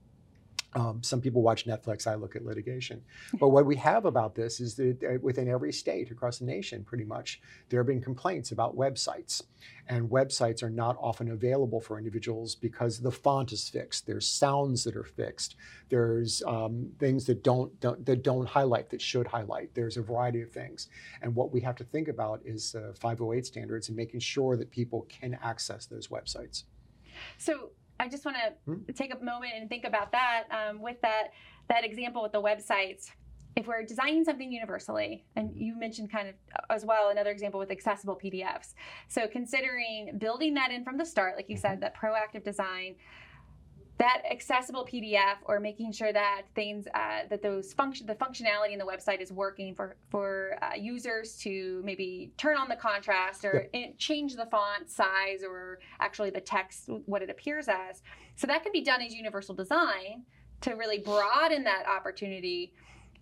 Um, 0.74 1.02
some 1.02 1.20
people 1.20 1.42
watch 1.42 1.66
Netflix, 1.66 2.06
I 2.06 2.14
look 2.14 2.36
at 2.36 2.44
litigation. 2.44 3.02
But 3.40 3.48
what 3.48 3.66
we 3.66 3.74
have 3.76 4.04
about 4.04 4.36
this 4.36 4.60
is 4.60 4.76
that 4.76 5.02
uh, 5.02 5.18
within 5.20 5.48
every 5.48 5.72
state 5.72 6.10
across 6.10 6.38
the 6.38 6.44
nation, 6.44 6.84
pretty 6.84 7.04
much, 7.04 7.40
there 7.68 7.80
have 7.80 7.88
been 7.88 8.00
complaints 8.00 8.52
about 8.52 8.76
websites. 8.76 9.42
And 9.88 10.08
websites 10.08 10.62
are 10.62 10.70
not 10.70 10.96
often 11.00 11.32
available 11.32 11.80
for 11.80 11.98
individuals 11.98 12.54
because 12.54 13.00
the 13.00 13.10
font 13.10 13.52
is 13.52 13.68
fixed. 13.68 14.06
There's 14.06 14.28
sounds 14.28 14.84
that 14.84 14.94
are 14.94 15.04
fixed. 15.04 15.56
There's 15.88 16.42
um, 16.46 16.90
things 17.00 17.26
that 17.26 17.42
don't, 17.42 17.78
don't, 17.80 18.06
that 18.06 18.22
don't 18.22 18.48
highlight 18.48 18.90
that 18.90 19.02
should 19.02 19.26
highlight. 19.26 19.74
There's 19.74 19.96
a 19.96 20.02
variety 20.02 20.42
of 20.42 20.52
things. 20.52 20.88
And 21.20 21.34
what 21.34 21.52
we 21.52 21.60
have 21.62 21.74
to 21.76 21.84
think 21.84 22.06
about 22.06 22.40
is 22.44 22.76
uh, 22.76 22.92
508 23.00 23.44
standards 23.44 23.88
and 23.88 23.96
making 23.96 24.20
sure 24.20 24.56
that 24.56 24.70
people 24.70 25.06
can 25.08 25.36
access 25.42 25.86
those 25.86 26.06
websites. 26.08 26.62
So 27.38 27.70
I 27.98 28.08
just 28.08 28.24
want 28.24 28.36
to 28.38 28.52
hmm? 28.64 28.92
take 28.94 29.14
a 29.14 29.22
moment 29.22 29.52
and 29.56 29.68
think 29.68 29.84
about 29.84 30.12
that 30.12 30.44
um, 30.50 30.80
with 30.80 31.00
that 31.02 31.28
that 31.68 31.84
example 31.84 32.22
with 32.22 32.32
the 32.32 32.42
websites. 32.42 33.10
If 33.56 33.66
we're 33.66 33.84
designing 33.84 34.24
something 34.24 34.50
universally, 34.50 35.24
and 35.34 35.50
you 35.54 35.76
mentioned 35.76 36.10
kind 36.10 36.28
of 36.28 36.34
uh, 36.56 36.72
as 36.74 36.84
well 36.84 37.10
another 37.10 37.30
example 37.30 37.58
with 37.58 37.70
accessible 37.70 38.16
PDFs. 38.16 38.74
So 39.08 39.26
considering 39.26 40.18
building 40.18 40.54
that 40.54 40.70
in 40.70 40.84
from 40.84 40.96
the 40.96 41.04
start, 41.04 41.36
like 41.36 41.50
you 41.50 41.56
said, 41.56 41.72
mm-hmm. 41.72 41.80
that 41.80 41.96
proactive 41.96 42.44
design, 42.44 42.94
that 44.00 44.22
accessible 44.30 44.88
PDF 44.90 45.36
or 45.44 45.60
making 45.60 45.92
sure 45.92 46.10
that 46.10 46.44
things 46.54 46.88
uh, 46.94 47.20
that 47.28 47.42
those 47.42 47.74
function 47.74 48.06
the 48.06 48.14
functionality 48.14 48.72
in 48.72 48.78
the 48.78 48.84
website 48.84 49.20
is 49.20 49.30
working 49.30 49.74
for 49.74 49.94
for 50.08 50.56
uh, 50.62 50.74
users 50.74 51.36
to 51.36 51.82
maybe 51.84 52.32
turn 52.38 52.56
on 52.56 52.66
the 52.66 52.76
contrast 52.76 53.44
or 53.44 53.68
yep. 53.74 53.94
change 53.98 54.36
the 54.36 54.46
font 54.46 54.88
size 54.88 55.44
or 55.46 55.80
actually 56.00 56.30
the 56.30 56.40
text 56.40 56.88
what 57.04 57.20
it 57.20 57.28
appears 57.28 57.68
as. 57.68 58.02
So 58.36 58.46
that 58.46 58.62
can 58.62 58.72
be 58.72 58.80
done 58.80 59.02
as 59.02 59.14
universal 59.14 59.54
design 59.54 60.24
to 60.62 60.72
really 60.72 60.98
broaden 60.98 61.62
that 61.64 61.84
opportunity. 61.86 62.72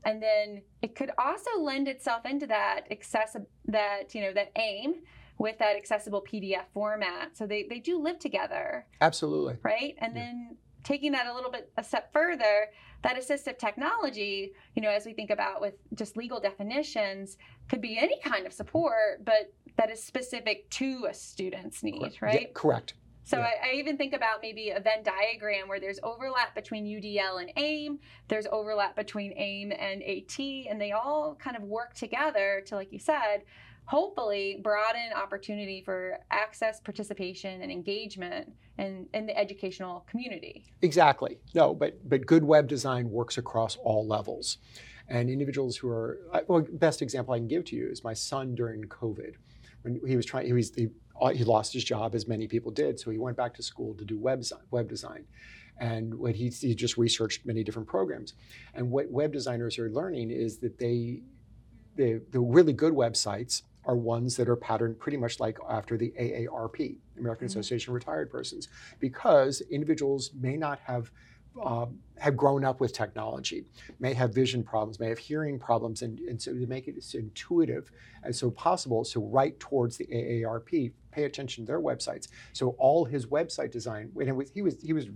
And 0.05 0.23
then 0.23 0.63
it 0.81 0.95
could 0.95 1.11
also 1.19 1.59
lend 1.59 1.89
itself 1.89 2.25
into 2.25 2.47
that 2.47 2.83
accessible 2.93 3.49
that 3.67 4.15
you 4.15 4.21
know 4.21 4.33
that 4.33 4.53
aim 4.55 4.95
with 5.39 5.59
that 5.59 5.77
accessible 5.77 6.23
PDF 6.23 6.67
format. 6.73 7.37
So 7.37 7.47
they, 7.47 7.65
they 7.65 7.79
do 7.79 8.01
live 8.01 8.19
together. 8.19 8.87
Absolutely. 9.01 9.57
Right? 9.63 9.97
And 9.99 10.15
yeah. 10.15 10.23
then 10.23 10.57
taking 10.85 11.13
that 11.13 11.27
a 11.27 11.35
little 11.35 11.51
bit 11.51 11.71
a 11.77 11.85
step 11.85 12.13
further, 12.13 12.67
that 13.03 13.17
assistive 13.17 13.59
technology, 13.59 14.53
you 14.75 14.83
know, 14.83 14.91
as 14.91 15.07
we 15.07 15.13
think 15.13 15.31
about 15.31 15.61
with 15.61 15.75
just 15.95 16.17
legal 16.17 16.41
definitions, 16.41 17.37
could 17.69 17.81
be 17.81 17.99
any 17.99 18.19
kind 18.25 18.47
of 18.47 18.53
support, 18.53 19.25
but 19.25 19.53
that 19.77 19.91
is 19.91 20.03
specific 20.03 20.69
to 20.71 21.07
a 21.09 21.15
student's 21.15 21.83
need, 21.83 22.01
correct. 22.01 22.23
right? 22.23 22.41
Yeah, 22.43 22.49
correct. 22.55 22.95
So 23.29 23.37
yeah. 23.37 23.51
I, 23.63 23.69
I, 23.69 23.73
even 23.75 23.99
think 23.99 24.15
about 24.15 24.39
maybe 24.41 24.71
a 24.71 24.81
Venn 24.81 25.03
diagram 25.05 25.69
where 25.69 25.79
there's 25.79 26.01
overlap 26.03 26.55
between 26.55 26.87
UDL 26.87 27.43
and 27.43 27.53
AIM, 27.57 27.99
there's 28.29 28.47
overlap 28.51 28.97
between 28.97 29.35
AIM 29.37 29.71
and 29.71 30.03
AT, 30.03 30.39
and 30.39 30.81
they 30.81 30.93
all 30.93 31.37
kind 31.39 31.55
of 31.55 31.63
work 31.63 31.93
together 31.93 32.63
to, 32.67 32.75
like 32.75 32.91
you 32.91 32.99
said, 32.99 33.43
hopefully 33.89 34.61
broaden 34.63 35.11
opportunity 35.17 35.81
for 35.83 36.19
access, 36.31 36.79
participation, 36.79 37.63
and 37.63 37.73
engagement 37.73 38.53
in, 38.77 39.07
in 39.15 39.25
the 39.25 39.37
educational 39.37 40.05
community. 40.11 40.67
Exactly. 40.83 41.39
No, 41.55 41.75
but 41.75 42.07
but 42.07 42.27
good 42.27 42.45
web 42.45 42.69
design 42.69 43.11
works 43.11 43.39
across 43.39 43.77
all 43.77 44.07
levels. 44.07 44.59
And 45.09 45.31
individuals 45.31 45.75
who 45.79 45.89
are, 45.89 46.21
well, 46.49 46.67
best 46.71 47.01
example 47.01 47.33
I 47.33 47.39
can 47.39 47.49
give 47.49 47.65
to 47.67 47.77
you 47.77 47.89
is 47.89 48.05
my 48.05 48.13
son 48.13 48.55
during 48.55 48.83
COVID. 48.83 49.37
When 49.81 49.99
he 50.07 50.17
was 50.17 50.27
trying, 50.27 50.45
he 50.45 50.53
was 50.53 50.71
the, 50.71 50.91
uh, 51.19 51.31
he 51.31 51.45
lost 51.45 51.73
his 51.73 51.83
job 51.83 52.15
as 52.15 52.29
many 52.29 52.47
people 52.47 52.71
did, 52.71 53.01
so 53.01 53.11
he 53.11 53.17
went 53.17 53.39
back 53.39 53.55
to 53.55 53.63
school 53.63 53.95
to 53.95 54.05
do 54.05 54.19
web 54.19 54.45
web 54.71 54.87
design. 54.87 55.25
And 55.81 56.15
what 56.15 56.35
he, 56.35 56.51
he 56.51 56.75
just 56.75 56.99
researched 56.99 57.47
many 57.47 57.65
different 57.65 57.89
programs. 57.89 58.35
And 58.75 58.91
what 58.91 59.11
web 59.11 59.33
designers 59.33 59.79
are 59.79 59.89
learning 59.89 60.31
is 60.31 60.59
that 60.59 60.79
they, 60.79 61.23
the, 61.97 62.21
the 62.33 62.41
really 62.41 62.75
good 62.75 62.93
websites 62.93 63.63
are 63.89 63.97
ones 63.97 64.37
that 64.37 64.49
are 64.49 64.57
patterned 64.57 65.01
pretty 65.01 65.17
much 65.17 65.41
like 65.41 65.59
after 65.69 65.97
the 65.97 66.13
AARP, 66.21 66.99
American 67.19 67.49
mm-hmm. 67.49 67.59
Association 67.59 67.91
of 67.91 67.95
Retired 67.95 68.31
Persons, 68.31 68.69
because 69.01 69.63
individuals 69.63 70.31
may 70.39 70.57
not 70.57 70.79
have 70.81 71.11
uh, 71.61 71.87
have 72.19 72.37
grown 72.37 72.65
up 72.65 72.79
with 72.79 72.93
technology, 72.93 73.65
may 73.99 74.15
have 74.15 74.33
vision 74.33 74.63
problems, 74.63 75.01
may 75.01 75.09
have 75.09 75.19
hearing 75.19 75.59
problems, 75.59 76.03
and, 76.03 76.21
and 76.21 76.41
so 76.41 76.53
to 76.53 76.67
make 76.67 76.87
it 76.87 76.97
as 76.97 77.15
intuitive 77.15 77.91
as 78.23 78.39
so 78.39 78.49
possible, 78.51 79.05
so 79.05 79.23
right 79.23 79.59
towards 79.59 79.97
the 79.97 80.07
AARP, 80.07 80.93
pay 81.11 81.25
attention 81.25 81.65
to 81.65 81.67
their 81.67 81.81
websites. 81.81 82.29
So 82.53 82.77
all 82.79 83.05
his 83.05 83.27
website 83.27 83.73
design, 83.73 84.13
and 84.21 84.37
was, 84.37 84.51
he 84.53 84.63
was 84.63 84.81
he 84.81 84.93
was 84.93 85.07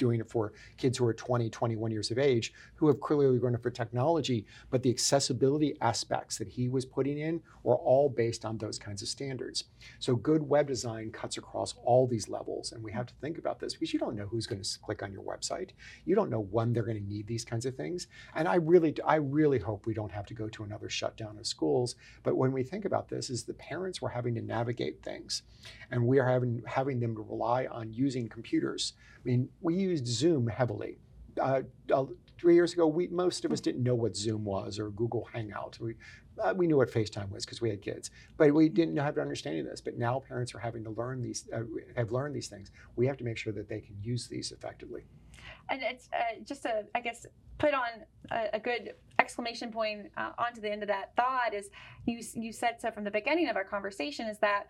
doing 0.00 0.18
it 0.18 0.28
for 0.28 0.52
kids 0.78 0.98
who 0.98 1.06
are 1.06 1.14
20, 1.14 1.48
21 1.50 1.90
years 1.90 2.10
of 2.10 2.18
age 2.18 2.52
who 2.74 2.88
have 2.88 2.98
clearly 3.00 3.38
grown 3.38 3.54
up 3.54 3.62
for 3.62 3.70
technology, 3.70 4.46
but 4.70 4.82
the 4.82 4.90
accessibility 4.90 5.76
aspects 5.82 6.38
that 6.38 6.48
he 6.48 6.68
was 6.68 6.86
putting 6.86 7.18
in 7.18 7.40
were 7.62 7.76
all 7.76 8.08
based 8.08 8.44
on 8.44 8.56
those 8.56 8.78
kinds 8.78 9.02
of 9.02 9.08
standards. 9.08 9.64
So 9.98 10.16
good 10.16 10.42
web 10.42 10.66
design 10.66 11.10
cuts 11.12 11.36
across 11.36 11.74
all 11.84 12.06
these 12.06 12.28
levels, 12.28 12.72
and 12.72 12.82
we 12.82 12.90
have 12.92 13.06
to 13.06 13.14
think 13.20 13.38
about 13.38 13.60
this 13.60 13.74
because 13.74 13.92
you 13.92 13.98
don't 13.98 14.16
know 14.16 14.26
who's 14.26 14.46
going 14.46 14.62
to 14.62 14.78
click 14.80 15.02
on 15.02 15.12
your 15.12 15.22
website. 15.22 15.70
You 16.06 16.14
don't 16.14 16.30
know 16.30 16.46
when 16.50 16.72
they're 16.72 16.82
going 16.82 17.02
to 17.02 17.08
need 17.08 17.26
these 17.26 17.44
kinds 17.44 17.66
of 17.66 17.76
things. 17.76 18.06
And 18.34 18.48
I 18.48 18.54
really, 18.54 18.94
I 19.04 19.16
really 19.16 19.58
hope 19.58 19.86
we 19.86 19.94
don't 19.94 20.12
have 20.12 20.26
to 20.26 20.34
go 20.34 20.48
to 20.48 20.64
another 20.64 20.88
shutdown 20.88 21.38
of 21.38 21.46
schools. 21.46 21.96
But 22.22 22.36
when 22.36 22.52
we 22.52 22.62
think 22.62 22.86
about 22.86 23.08
this, 23.08 23.28
is 23.28 23.44
the 23.44 23.54
parents 23.54 24.00
were 24.00 24.08
having 24.08 24.34
to 24.36 24.42
navigate 24.42 25.02
things, 25.02 25.42
and 25.90 26.06
we 26.06 26.18
are 26.18 26.26
having 26.26 26.62
having 26.66 26.98
them 27.00 27.14
rely 27.14 27.66
on 27.66 27.92
using 27.92 28.28
computers. 28.28 28.94
I 29.18 29.28
mean, 29.28 29.48
we 29.60 29.74
used 29.90 30.06
Zoom 30.06 30.46
heavily. 30.46 30.98
Uh, 31.40 31.62
uh, 31.92 32.04
three 32.38 32.54
years 32.54 32.72
ago, 32.72 32.86
we 32.86 33.06
most 33.08 33.44
of 33.44 33.52
us 33.52 33.60
didn't 33.60 33.82
know 33.82 33.94
what 33.94 34.16
Zoom 34.16 34.44
was 34.44 34.78
or 34.78 34.90
Google 34.90 35.28
Hangout. 35.32 35.78
We 35.80 35.94
uh, 36.42 36.54
we 36.56 36.66
knew 36.66 36.78
what 36.78 36.90
FaceTime 36.90 37.30
was 37.30 37.44
because 37.44 37.60
we 37.60 37.68
had 37.70 37.82
kids, 37.82 38.10
but 38.36 38.52
we 38.52 38.68
didn't 38.68 38.96
have 38.96 39.16
an 39.16 39.22
understanding 39.22 39.62
of 39.64 39.70
this. 39.70 39.80
But 39.80 39.98
now 39.98 40.22
parents 40.26 40.54
are 40.54 40.58
having 40.58 40.82
to 40.84 40.90
learn 40.90 41.22
these, 41.22 41.48
uh, 41.54 41.60
have 41.96 42.12
learned 42.12 42.34
these 42.34 42.48
things. 42.48 42.70
We 42.96 43.06
have 43.06 43.16
to 43.18 43.24
make 43.24 43.36
sure 43.36 43.52
that 43.52 43.68
they 43.68 43.80
can 43.80 43.96
use 44.02 44.26
these 44.26 44.52
effectively. 44.52 45.04
And 45.68 45.82
it's 45.82 46.08
uh, 46.12 46.42
just 46.44 46.62
to, 46.62 46.86
I 46.94 47.00
guess, 47.00 47.26
put 47.58 47.74
on 47.74 47.88
a, 48.30 48.48
a 48.54 48.60
good 48.60 48.94
exclamation 49.18 49.70
point 49.70 50.10
uh, 50.16 50.30
onto 50.38 50.60
the 50.60 50.70
end 50.70 50.82
of 50.82 50.88
that 50.88 51.14
thought 51.14 51.52
is 51.52 51.68
you 52.06 52.20
you 52.34 52.52
said 52.52 52.80
so 52.80 52.90
from 52.90 53.04
the 53.04 53.10
beginning 53.10 53.48
of 53.48 53.56
our 53.56 53.64
conversation 53.64 54.26
is 54.26 54.38
that 54.38 54.64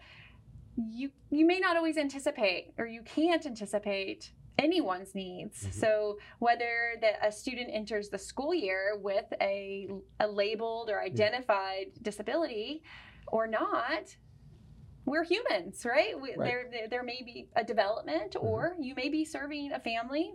you 0.77 1.11
you 1.31 1.47
may 1.47 1.61
not 1.61 1.77
always 1.77 1.97
anticipate 1.97 2.73
or 2.79 2.87
you 2.87 3.03
can't 3.03 3.47
anticipate 3.47 4.33
anyone's 4.59 5.15
needs. 5.15 5.63
Mm-hmm. 5.63 5.79
So 5.79 6.19
whether 6.39 6.95
the, 7.01 7.27
a 7.27 7.33
student 7.33 7.71
enters 7.73 8.09
the 8.09 8.19
school 8.19 8.55
year 8.55 8.99
with 9.01 9.27
a, 9.41 9.89
a 10.21 10.27
labeled 10.27 10.91
or 10.91 11.01
identified 11.01 11.87
yeah. 11.95 12.01
disability 12.03 12.83
or 13.29 13.47
not, 13.47 14.17
we're 15.07 15.25
humans, 15.25 15.85
right? 15.85 16.19
We, 16.21 16.35
right. 16.37 16.71
There, 16.71 16.89
there 16.89 17.03
may 17.03 17.23
be 17.25 17.49
a 17.57 17.65
development, 17.65 18.33
mm-hmm. 18.33 18.47
or 18.47 18.77
you 18.79 18.95
may 18.95 19.09
be 19.09 19.25
serving 19.25 19.73
a 19.73 19.81
family 19.81 20.33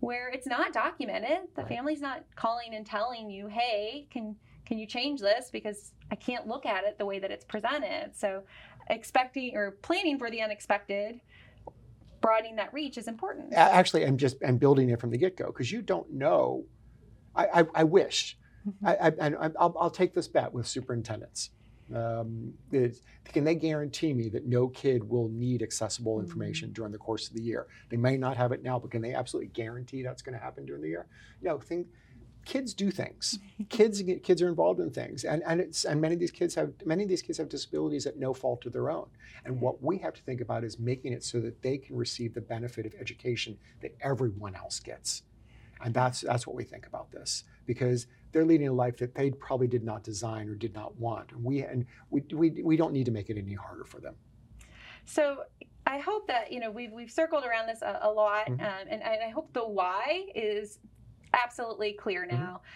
where 0.00 0.28
it's 0.30 0.46
not 0.46 0.72
documented. 0.72 1.48
The 1.54 1.62
right. 1.62 1.68
family's 1.68 2.00
not 2.00 2.24
calling 2.34 2.74
and 2.74 2.84
telling 2.84 3.30
you, 3.30 3.46
"Hey, 3.46 4.08
can 4.10 4.36
can 4.66 4.78
you 4.78 4.86
change 4.86 5.20
this?" 5.20 5.48
Because 5.50 5.92
I 6.10 6.16
can't 6.16 6.46
look 6.46 6.66
at 6.66 6.84
it 6.84 6.98
the 6.98 7.06
way 7.06 7.20
that 7.20 7.30
it's 7.30 7.44
presented. 7.44 8.10
So, 8.14 8.42
expecting 8.90 9.56
or 9.56 9.72
planning 9.82 10.18
for 10.18 10.28
the 10.28 10.42
unexpected 10.42 11.20
broadening 12.22 12.56
that 12.56 12.72
reach 12.72 12.96
is 12.96 13.08
important. 13.08 13.52
Actually, 13.52 14.06
I'm 14.06 14.16
just 14.16 14.36
I'm 14.46 14.56
building 14.56 14.88
it 14.88 15.00
from 15.00 15.10
the 15.10 15.18
get 15.18 15.36
go 15.36 15.46
because 15.46 15.70
you 15.70 15.82
don't 15.82 16.10
know. 16.10 16.64
I, 17.34 17.60
I, 17.60 17.64
I 17.74 17.84
wish. 17.84 18.38
Mm-hmm. 18.66 18.86
I, 18.86 19.52
I, 19.58 19.66
will 19.66 19.90
take 19.90 20.14
this 20.14 20.28
bet 20.28 20.52
with 20.52 20.66
superintendents. 20.66 21.50
Um, 21.94 22.54
can 22.70 23.44
they 23.44 23.54
guarantee 23.54 24.14
me 24.14 24.28
that 24.30 24.46
no 24.46 24.68
kid 24.68 25.02
will 25.06 25.28
need 25.28 25.62
accessible 25.62 26.14
mm-hmm. 26.14 26.24
information 26.24 26.68
mm-hmm. 26.68 26.74
during 26.74 26.92
the 26.92 26.98
course 26.98 27.28
of 27.28 27.34
the 27.34 27.42
year? 27.42 27.66
They 27.90 27.96
may 27.96 28.16
not 28.16 28.36
have 28.36 28.52
it 28.52 28.62
now, 28.62 28.78
but 28.78 28.90
can 28.90 29.02
they 29.02 29.14
absolutely 29.14 29.48
guarantee 29.48 30.02
that's 30.02 30.22
going 30.22 30.38
to 30.38 30.42
happen 30.42 30.64
during 30.64 30.82
the 30.82 30.88
year? 30.88 31.06
No. 31.42 31.58
Think 31.58 31.88
kids 32.44 32.74
do 32.74 32.90
things. 32.90 33.38
kids 33.68 34.02
kids 34.22 34.42
are 34.42 34.48
involved 34.48 34.80
in 34.80 34.90
things, 34.90 35.24
and 35.24 35.42
and 35.46 35.60
it's 35.60 35.84
and 35.84 36.00
many 36.00 36.14
of 36.14 36.20
these 36.20 36.30
kids 36.30 36.54
have 36.54 36.72
many 36.84 37.02
of 37.02 37.08
these 37.08 37.22
kids 37.22 37.38
have 37.38 37.48
disabilities 37.48 38.06
at 38.06 38.18
no 38.18 38.34
fault 38.34 38.66
of 38.66 38.72
their 38.72 38.90
own. 38.90 39.06
And 39.44 39.60
what 39.60 39.82
we 39.82 39.98
have 39.98 40.14
to 40.14 40.22
think 40.22 40.40
about 40.40 40.64
is 40.64 40.78
making 40.78 41.12
it 41.12 41.24
so 41.24 41.40
that 41.40 41.62
they 41.62 41.78
can 41.78 41.96
receive 41.96 42.34
the 42.34 42.40
benefit 42.40 42.86
of 42.86 42.94
education 42.94 43.58
that 43.80 43.96
everyone 44.00 44.54
else 44.54 44.78
gets. 44.80 45.22
And 45.84 45.92
that's 45.92 46.20
that's 46.20 46.46
what 46.46 46.54
we 46.54 46.64
think 46.64 46.86
about 46.86 47.10
this 47.10 47.44
because 47.66 48.06
they're 48.32 48.44
leading 48.44 48.68
a 48.68 48.72
life 48.72 48.96
that 48.98 49.14
they 49.14 49.30
probably 49.30 49.66
did 49.66 49.84
not 49.84 50.02
design 50.02 50.48
or 50.48 50.54
did 50.54 50.74
not 50.74 50.96
want. 50.96 51.32
And 51.32 51.44
we 51.44 51.62
and 51.62 51.86
we 52.10 52.22
we, 52.32 52.50
we 52.62 52.76
don't 52.76 52.92
need 52.92 53.06
to 53.06 53.12
make 53.12 53.30
it 53.30 53.36
any 53.36 53.54
harder 53.54 53.84
for 53.84 54.00
them. 54.00 54.14
So 55.04 55.44
I 55.86 55.98
hope 55.98 56.28
that 56.28 56.52
you 56.52 56.60
know 56.60 56.70
we've 56.70 56.92
we've 56.92 57.10
circled 57.10 57.44
around 57.44 57.66
this 57.66 57.82
a, 57.82 57.98
a 58.02 58.10
lot, 58.10 58.46
mm-hmm. 58.46 58.60
um, 58.60 58.88
and, 58.88 59.02
and 59.02 59.22
I 59.24 59.30
hope 59.30 59.52
the 59.52 59.66
why 59.66 60.26
is 60.34 60.78
absolutely 61.32 61.92
clear 61.92 62.26
mm-hmm. 62.26 62.36
now. 62.36 62.46
Mm-hmm. 62.46 62.66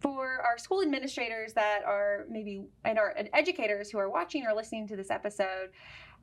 For 0.00 0.40
our 0.40 0.56
school 0.56 0.80
administrators 0.80 1.52
that 1.52 1.84
are 1.84 2.24
maybe, 2.30 2.62
and 2.86 2.98
our 2.98 3.14
educators 3.34 3.90
who 3.90 3.98
are 3.98 4.08
watching 4.08 4.46
or 4.46 4.54
listening 4.54 4.88
to 4.88 4.96
this 4.96 5.10
episode 5.10 5.70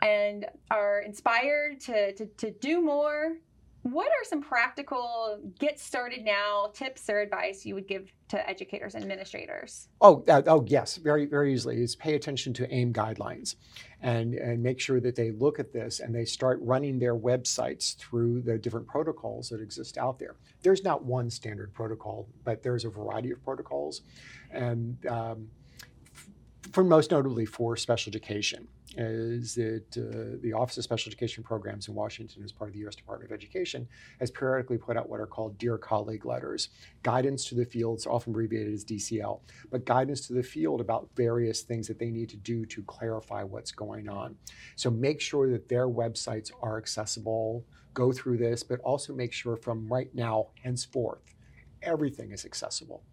and 0.02 0.48
are 0.72 1.02
inspired 1.02 1.80
to, 1.82 2.12
to, 2.14 2.26
to 2.26 2.50
do 2.50 2.82
more, 2.82 3.38
what 3.92 4.08
are 4.08 4.24
some 4.24 4.42
practical 4.42 5.40
get 5.60 5.80
started 5.80 6.24
now 6.24 6.72
tips 6.74 7.10
or 7.10 7.20
advice 7.20 7.66
you 7.66 7.76
would 7.76 7.88
give 7.88 8.12
to 8.30 8.50
educators 8.50 8.96
and 8.96 9.04
administrators? 9.04 9.90
Oh, 10.02 10.24
uh, 10.28 10.42
oh 10.48 10.66
yes, 10.68 10.98
very 10.98 11.26
very 11.26 11.54
easily. 11.54 11.82
Is 11.82 11.96
pay 11.96 12.16
attention 12.16 12.54
to 12.54 12.74
AIM 12.74 12.94
guidelines, 12.94 13.56
and 14.02 14.34
and 14.34 14.62
make 14.62 14.80
sure 14.80 15.00
that 15.00 15.16
they 15.16 15.32
look 15.32 15.60
at 15.60 15.72
this 15.74 16.00
and 16.00 16.14
they 16.14 16.26
start 16.26 16.60
running 16.62 17.00
their 17.00 17.16
websites 17.16 17.96
through 17.98 18.42
the 18.42 18.58
different 18.58 18.88
protocols 18.88 19.50
that 19.50 19.62
exist 19.62 19.98
out 19.98 20.20
there. 20.20 20.36
There's 20.62 20.84
not 20.84 21.04
one 21.04 21.30
standard 21.30 21.74
protocol, 21.74 22.28
but 22.44 22.64
there's 22.64 22.86
a 22.86 22.90
variety 22.90 23.32
of 23.32 23.44
protocols, 23.44 24.02
and 24.52 24.98
um, 25.08 25.48
for 26.72 26.84
most 26.84 27.12
notably 27.12 27.46
for 27.46 27.76
special 27.76 28.10
education 28.10 28.68
is 28.98 29.56
that 29.56 29.86
uh, 29.98 30.38
the 30.42 30.54
Office 30.54 30.78
of 30.78 30.84
Special 30.84 31.10
Education 31.10 31.44
Programs 31.44 31.88
in 31.88 31.94
Washington, 31.94 32.44
as 32.44 32.52
part 32.52 32.70
of 32.70 32.74
the 32.74 32.80
U.S. 32.82 32.96
Department 32.96 33.32
of 33.32 33.36
Education, 33.36 33.88
has 34.20 34.32
periodically 34.32 34.78
put 34.78 34.98
out 34.98 35.10
what 35.10 35.20
are 35.20 35.28
called 35.28 35.58
Dear 35.58 35.78
Colleague 35.78 36.26
letters, 36.26 36.70
guidance 37.04 37.46
to 37.46 37.56
the 37.56 37.66
fields, 37.66 38.08
often 38.08 38.32
abbreviated 38.32 38.74
as 38.74 38.84
DCL, 38.84 39.40
but 39.70 39.86
guidance 39.86 40.26
to 40.28 40.34
the 40.34 40.44
field 40.44 40.82
about 40.82 41.10
various 41.16 41.62
things 41.62 41.88
that 41.88 42.00
they 42.00 42.10
need 42.10 42.30
to 42.30 42.38
do 42.38 42.66
to 42.66 42.82
clarify 42.84 43.44
what's 43.44 43.72
going 43.72 44.10
on. 44.10 44.36
So 44.76 44.90
make 44.90 45.22
sure 45.22 45.50
that 45.52 45.70
their 45.70 45.88
websites 45.88 46.52
are 46.62 46.78
accessible, 46.78 47.64
go 47.94 48.12
through 48.12 48.38
this, 48.38 48.64
but 48.64 48.80
also 48.82 49.14
make 49.14 49.34
sure 49.34 49.56
from 49.56 49.88
right 49.88 50.14
now, 50.14 50.48
henceforth, 50.64 51.36
everything 51.82 52.32
is 52.32 52.46
accessible. 52.46 53.04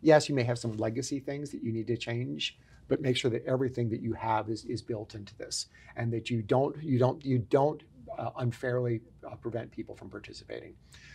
Yes, 0.00 0.28
you 0.28 0.34
may 0.34 0.42
have 0.42 0.58
some 0.58 0.72
legacy 0.72 1.18
things 1.18 1.50
that 1.50 1.62
you 1.62 1.72
need 1.72 1.86
to 1.86 1.96
change, 1.96 2.58
but 2.88 3.00
make 3.00 3.16
sure 3.16 3.30
that 3.30 3.44
everything 3.46 3.88
that 3.90 4.00
you 4.00 4.12
have 4.12 4.48
is, 4.48 4.64
is 4.64 4.82
built 4.82 5.14
into 5.14 5.34
this 5.36 5.66
and 5.96 6.12
that 6.12 6.30
you 6.30 6.42
don't 6.42 6.82
you 6.82 6.98
don't 6.98 7.24
you 7.24 7.38
don't 7.38 7.82
uh, 8.18 8.30
unfairly 8.38 9.00
uh, 9.26 9.34
prevent 9.36 9.70
people 9.70 9.96
from 9.96 10.08
participating 10.10 10.74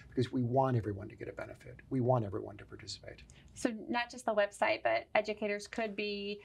because 0.10 0.32
we 0.32 0.44
want 0.44 0.76
everyone 0.76 1.08
to 1.08 1.16
get 1.16 1.30
a 1.30 1.34
benefit. 1.34 1.78
We 1.90 2.02
want 2.02 2.26
everyone 2.26 2.58
to 2.58 2.66
participate. 2.66 3.24
So 3.54 3.72
not 3.88 4.10
just 4.10 4.26
the 4.26 4.34
website, 4.34 4.84
but 4.84 5.08
educators 5.16 5.68
could 5.68 5.96
be 5.96 6.42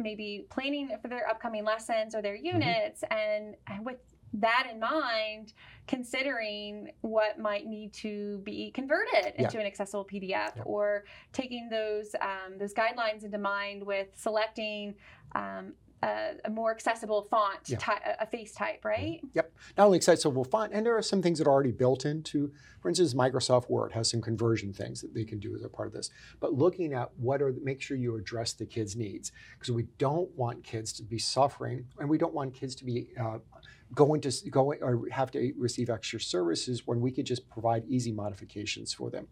maybe 0.00 0.46
planning 0.50 0.90
for 1.02 1.08
their 1.08 1.28
upcoming 1.28 1.64
lessons 1.64 2.14
or 2.14 2.22
their 2.22 2.36
mm-hmm. 2.36 2.58
units 2.60 3.02
mm-hmm. 3.02 3.52
and 3.68 3.84
with 3.84 3.98
that 4.34 4.68
in 4.70 4.78
mind, 4.78 5.52
considering 5.86 6.92
what 7.00 7.38
might 7.38 7.66
need 7.66 7.92
to 7.92 8.38
be 8.44 8.70
converted 8.70 9.34
into 9.36 9.54
yeah. 9.54 9.60
an 9.60 9.66
accessible 9.66 10.04
PDF, 10.04 10.56
yeah. 10.56 10.62
or 10.64 11.04
taking 11.32 11.68
those 11.68 12.14
um, 12.20 12.58
those 12.58 12.72
guidelines 12.74 13.24
into 13.24 13.38
mind 13.38 13.84
with 13.84 14.08
selecting. 14.14 14.94
Um, 15.34 15.74
a, 16.02 16.32
a, 16.46 16.50
more 16.50 16.70
accessible 16.70 17.22
font, 17.22 17.60
yeah. 17.66 17.76
ty- 17.78 18.16
a 18.18 18.26
face 18.26 18.54
type, 18.54 18.84
right? 18.84 19.20
Yep. 19.34 19.52
Not 19.76 19.84
only 19.86 19.96
accessible 19.96 20.44
font, 20.44 20.72
and 20.72 20.84
there 20.84 20.96
are 20.96 21.02
some 21.02 21.20
things 21.22 21.38
that 21.38 21.46
are 21.46 21.50
already 21.50 21.72
built 21.72 22.04
into. 22.04 22.50
For 22.80 22.88
instance, 22.88 23.14
Microsoft 23.14 23.68
Word 23.68 23.92
has 23.92 24.10
some 24.10 24.22
conversion 24.22 24.72
things 24.72 25.02
that 25.02 25.14
they 25.14 25.24
can 25.24 25.38
do 25.38 25.54
as 25.54 25.62
a 25.62 25.68
part 25.68 25.88
of 25.88 25.92
this. 25.92 26.10
But 26.40 26.54
looking 26.54 26.94
at 26.94 27.10
what 27.18 27.42
are, 27.42 27.54
make 27.62 27.82
sure 27.82 27.96
you 27.96 28.16
address 28.16 28.54
the 28.54 28.64
kids' 28.64 28.96
needs 28.96 29.32
because 29.58 29.72
we 29.72 29.84
don't 29.98 30.34
want 30.36 30.64
kids 30.64 30.92
to 30.94 31.02
be 31.02 31.18
suffering, 31.18 31.84
and 31.98 32.08
we 32.08 32.18
don't 32.18 32.34
want 32.34 32.54
kids 32.54 32.74
to 32.76 32.84
be 32.84 33.08
uh, 33.20 33.38
going 33.94 34.20
to 34.20 34.32
go 34.50 34.72
or 34.74 35.08
have 35.10 35.30
to 35.32 35.52
receive 35.58 35.90
extra 35.90 36.20
services 36.20 36.86
when 36.86 37.00
we 37.00 37.10
could 37.10 37.26
just 37.26 37.48
provide 37.48 37.84
easy 37.88 38.12
modifications 38.12 38.92
for 38.92 39.10
them. 39.10 39.26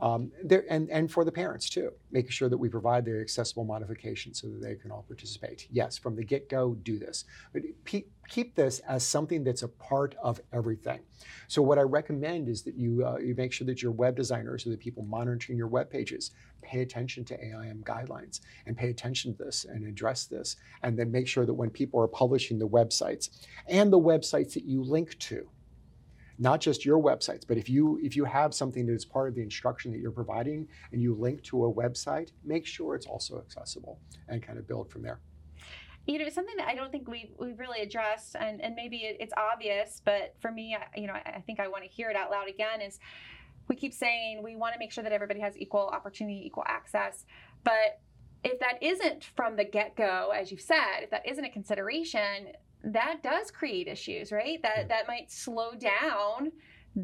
Um, 0.00 0.30
there, 0.44 0.64
and, 0.68 0.90
and 0.90 1.10
for 1.10 1.24
the 1.24 1.32
parents 1.32 1.70
too, 1.70 1.90
making 2.10 2.30
sure 2.30 2.48
that 2.48 2.58
we 2.58 2.68
provide 2.68 3.04
the 3.04 3.18
accessible 3.20 3.64
modifications 3.64 4.40
so 4.40 4.48
that 4.48 4.62
they 4.62 4.74
can 4.74 4.90
all 4.90 5.04
participate. 5.06 5.66
Yes, 5.70 5.96
from 5.96 6.16
the 6.16 6.24
get 6.24 6.50
go, 6.50 6.74
do 6.74 6.98
this. 6.98 7.24
But 7.52 7.62
keep 7.84 8.54
this 8.54 8.80
as 8.80 9.06
something 9.06 9.42
that's 9.42 9.62
a 9.62 9.68
part 9.68 10.14
of 10.22 10.40
everything. 10.52 11.00
So 11.48 11.62
what 11.62 11.78
I 11.78 11.82
recommend 11.82 12.48
is 12.48 12.62
that 12.64 12.74
you 12.74 13.06
uh, 13.06 13.18
you 13.18 13.34
make 13.36 13.52
sure 13.52 13.66
that 13.66 13.82
your 13.82 13.92
web 13.92 14.16
designers 14.16 14.66
or 14.66 14.70
the 14.70 14.76
people 14.76 15.02
monitoring 15.04 15.56
your 15.56 15.68
web 15.68 15.88
pages 15.90 16.32
pay 16.62 16.80
attention 16.82 17.24
to 17.24 17.40
AIM 17.40 17.82
guidelines 17.84 18.40
and 18.66 18.76
pay 18.76 18.90
attention 18.90 19.36
to 19.36 19.44
this 19.44 19.64
and 19.64 19.86
address 19.86 20.26
this, 20.26 20.56
and 20.82 20.98
then 20.98 21.10
make 21.10 21.28
sure 21.28 21.46
that 21.46 21.54
when 21.54 21.70
people 21.70 22.00
are 22.00 22.08
publishing 22.08 22.58
the 22.58 22.68
websites 22.68 23.46
and 23.68 23.92
the 23.92 23.98
websites 23.98 24.52
that 24.54 24.64
you 24.64 24.82
link 24.82 25.18
to, 25.18 25.48
not 26.38 26.60
just 26.60 26.84
your 26.84 27.02
websites, 27.02 27.46
but 27.46 27.56
if 27.56 27.68
you 27.68 27.98
if 28.02 28.16
you 28.16 28.24
have 28.24 28.54
something 28.54 28.86
that 28.86 28.92
is 28.92 29.04
part 29.04 29.28
of 29.28 29.34
the 29.34 29.42
instruction 29.42 29.90
that 29.92 29.98
you're 29.98 30.10
providing 30.10 30.68
and 30.92 31.00
you 31.00 31.14
link 31.14 31.42
to 31.44 31.64
a 31.64 31.72
website, 31.72 32.32
make 32.44 32.66
sure 32.66 32.94
it's 32.94 33.06
also 33.06 33.38
accessible 33.38 33.98
and 34.28 34.42
kind 34.42 34.58
of 34.58 34.66
build 34.66 34.90
from 34.90 35.02
there. 35.02 35.20
You 36.06 36.20
know, 36.20 36.28
something 36.28 36.56
that 36.56 36.68
I 36.68 36.76
don't 36.76 36.92
think 36.92 37.08
we've, 37.08 37.32
we've 37.36 37.58
really 37.58 37.80
addressed, 37.80 38.36
and, 38.38 38.60
and 38.60 38.76
maybe 38.76 38.98
it's 38.98 39.32
obvious, 39.36 40.02
but 40.04 40.36
for 40.40 40.52
me, 40.52 40.76
I, 40.76 41.00
you 41.00 41.08
know, 41.08 41.14
I 41.14 41.42
think 41.44 41.58
I 41.58 41.66
want 41.66 41.82
to 41.82 41.90
hear 41.90 42.10
it 42.10 42.16
out 42.16 42.30
loud 42.30 42.48
again 42.48 42.80
is 42.80 43.00
we 43.66 43.74
keep 43.74 43.92
saying 43.92 44.40
we 44.40 44.54
want 44.54 44.72
to 44.74 44.78
make 44.78 44.92
sure 44.92 45.02
that 45.02 45.12
everybody 45.12 45.40
has 45.40 45.56
equal 45.56 45.88
opportunity, 45.88 46.46
equal 46.46 46.62
access. 46.68 47.24
But 47.64 47.98
if 48.44 48.60
that 48.60 48.80
isn't 48.80 49.24
from 49.34 49.56
the 49.56 49.64
get 49.64 49.96
go, 49.96 50.32
as 50.32 50.52
you've 50.52 50.60
said, 50.60 51.00
if 51.02 51.10
that 51.10 51.26
isn't 51.28 51.44
a 51.44 51.50
consideration, 51.50 52.52
that 52.86 53.22
does 53.22 53.50
create 53.50 53.88
issues, 53.88 54.32
right? 54.32 54.60
That 54.62 54.88
that 54.88 55.08
might 55.08 55.30
slow 55.30 55.72
down 55.74 56.52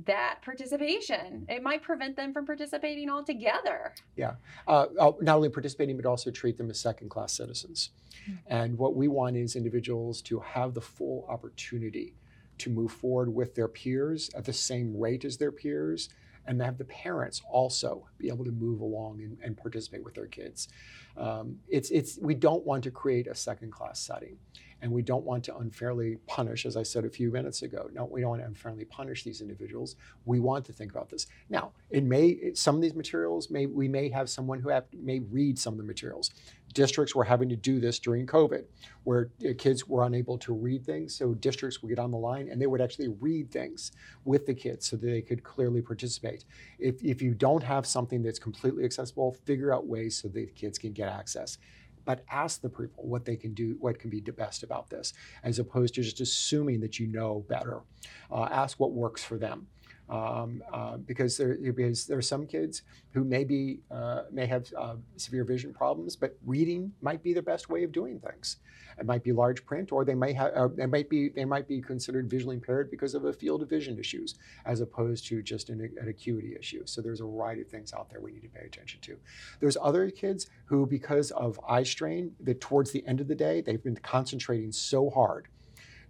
that 0.06 0.38
participation. 0.42 1.44
It 1.50 1.62
might 1.62 1.82
prevent 1.82 2.16
them 2.16 2.32
from 2.32 2.46
participating 2.46 3.10
altogether. 3.10 3.92
Yeah, 4.16 4.34
uh, 4.66 4.86
uh 4.98 5.12
not 5.20 5.36
only 5.36 5.50
participating 5.50 5.96
but 5.96 6.06
also 6.06 6.30
treat 6.30 6.56
them 6.56 6.70
as 6.70 6.80
second-class 6.80 7.32
citizens. 7.32 7.90
Mm-hmm. 8.28 8.52
And 8.52 8.78
what 8.78 8.94
we 8.94 9.08
want 9.08 9.36
is 9.36 9.56
individuals 9.56 10.22
to 10.22 10.40
have 10.40 10.74
the 10.74 10.80
full 10.80 11.26
opportunity 11.28 12.14
to 12.58 12.70
move 12.70 12.92
forward 12.92 13.34
with 13.34 13.54
their 13.54 13.68
peers 13.68 14.30
at 14.34 14.44
the 14.44 14.52
same 14.52 14.96
rate 14.96 15.24
as 15.24 15.36
their 15.36 15.52
peers 15.52 16.08
and 16.46 16.61
have 16.61 16.78
the 16.78 16.84
parents 16.84 17.42
also 17.50 18.06
be 18.18 18.28
able 18.28 18.44
to 18.44 18.50
move 18.50 18.80
along 18.80 19.20
and, 19.20 19.37
and 19.42 19.56
participate 19.56 20.04
with 20.04 20.14
their 20.14 20.26
kids. 20.26 20.68
Um, 21.16 21.58
it's, 21.68 21.90
it's, 21.90 22.18
we 22.20 22.34
don't 22.34 22.64
want 22.64 22.84
to 22.84 22.90
create 22.90 23.26
a 23.26 23.34
second 23.34 23.72
class 23.72 24.00
setting 24.00 24.38
and 24.82 24.90
we 24.90 25.00
don't 25.00 25.25
want 25.25 25.44
to 25.44 25.56
unfairly 25.56 26.18
punish, 26.26 26.66
as 26.66 26.76
I 26.76 26.82
said 26.82 27.04
a 27.04 27.08
few 27.08 27.30
minutes 27.30 27.62
ago. 27.62 27.88
No, 27.92 28.04
we 28.04 28.20
don't 28.20 28.30
want 28.30 28.42
to 28.42 28.49
unfairly 28.49 28.84
punish 28.84 29.22
these 29.22 29.40
individuals. 29.40 29.94
We 30.25 30.40
want 30.40 30.64
to 30.66 30.72
think 30.72 30.90
about 30.90 31.08
this. 31.08 31.28
Now, 31.49 31.70
it 31.90 32.02
may 32.02 32.52
some 32.54 32.75
of 32.75 32.82
these 32.82 32.94
materials 32.94 33.49
may 33.49 33.66
we 33.66 33.87
may 33.87 34.08
have 34.11 34.28
someone 34.28 34.58
who 34.61 34.70
have, 34.70 34.84
may 34.92 35.20
read 35.20 35.56
some 35.56 35.75
of 35.75 35.78
the 35.78 35.84
materials. 35.84 36.32
Districts 36.72 37.14
were 37.14 37.24
having 37.24 37.48
to 37.48 37.56
do 37.56 37.80
this 37.80 37.98
during 37.98 38.26
COVID, 38.26 38.64
where 39.04 39.30
uh, 39.44 39.50
kids 39.58 39.86
were 39.86 40.04
unable 40.04 40.38
to 40.38 40.52
read 40.52 40.84
things. 40.84 41.14
So 41.14 41.34
districts 41.34 41.82
would 41.82 41.88
get 41.88 41.98
on 41.98 42.10
the 42.10 42.18
line 42.18 42.48
and 42.48 42.60
they 42.60 42.66
would 42.66 42.80
actually 42.80 43.08
read 43.08 43.50
things 43.50 43.92
with 44.24 44.46
the 44.46 44.54
kids 44.54 44.86
so 44.88 44.96
that 44.96 45.06
they 45.06 45.22
could 45.22 45.42
clearly 45.42 45.82
participate. 45.82 46.44
If, 46.78 47.02
if 47.02 47.20
you 47.20 47.34
don't 47.34 47.62
have 47.62 47.86
something 47.86 48.22
that's 48.22 48.38
completely 48.38 48.84
accessible, 48.84 49.36
figure 49.44 49.72
out 49.72 49.86
ways 49.86 50.20
so 50.20 50.28
the 50.28 50.46
kids 50.46 50.78
can 50.78 50.92
get 50.92 51.08
access 51.08 51.58
but 52.04 52.24
ask 52.30 52.60
the 52.60 52.68
people 52.68 53.06
what 53.06 53.24
they 53.24 53.36
can 53.36 53.54
do, 53.54 53.76
what 53.80 53.98
can 53.98 54.10
be 54.10 54.20
the 54.20 54.32
best 54.32 54.62
about 54.62 54.90
this, 54.90 55.12
as 55.44 55.58
opposed 55.58 55.94
to 55.94 56.02
just 56.02 56.20
assuming 56.20 56.80
that 56.80 56.98
you 56.98 57.06
know 57.06 57.44
better. 57.48 57.82
Uh, 58.30 58.48
ask 58.50 58.80
what 58.80 58.92
works 58.92 59.22
for 59.22 59.38
them. 59.38 59.66
Um, 60.08 60.62
uh, 60.70 60.99
because 60.99 61.38
there 61.38 61.56
because 61.56 62.06
there 62.06 62.18
are 62.18 62.22
some 62.22 62.46
kids 62.46 62.82
who 63.12 63.25
maybe 63.25 63.80
uh, 63.90 64.25
may 64.30 64.44
have 64.46 64.70
uh, 64.76 64.96
severe 65.16 65.44
vision 65.44 65.72
problems, 65.72 66.16
but 66.16 66.37
reading 66.44 66.92
might 67.00 67.22
be 67.22 67.32
the 67.32 67.40
best 67.40 67.70
way 67.70 67.82
of 67.82 67.92
doing 67.92 68.20
things. 68.20 68.58
It 68.99 69.06
might 69.06 69.22
be 69.22 69.32
large 69.32 69.64
print, 69.64 69.90
or 69.90 70.04
they 70.04 70.14
might 70.14 70.37
have 70.37 70.52
uh, 70.54 70.68
they 70.68 70.84
might 70.84 71.08
be 71.08 71.30
they 71.30 71.46
might 71.46 71.66
be 71.66 71.80
considered 71.80 72.28
visually 72.28 72.56
impaired 72.56 72.90
because 72.90 73.14
of 73.14 73.24
a 73.24 73.33
field 73.33 73.62
of 73.62 73.70
vision 73.70 73.98
issues, 73.98 74.35
as 74.66 74.81
opposed 74.83 75.26
to 75.28 75.40
just 75.40 75.70
an, 75.70 75.81
an 75.98 76.09
acuity 76.09 76.57
issue. 76.59 76.83
So 76.85 77.00
there's 77.00 77.20
a 77.20 77.24
variety 77.24 77.62
of 77.62 77.68
things 77.68 77.94
out 77.94 78.11
there 78.11 78.20
we 78.20 78.33
need 78.33 78.42
to 78.42 78.48
pay 78.48 78.66
attention 78.66 79.00
to. 79.02 79.16
There's 79.61 79.78
other 79.81 80.11
kids 80.11 80.48
who, 80.66 80.85
because 80.85 81.31
of 81.31 81.59
eye 81.66 81.85
strain, 81.85 82.33
that 82.40 82.61
towards 82.61 82.90
the 82.90 83.07
end 83.07 83.20
of 83.20 83.28
the 83.28 83.35
day 83.35 83.62
they've 83.62 83.83
been 83.83 83.96
concentrating 83.96 84.72
so 84.72 85.09
hard 85.09 85.48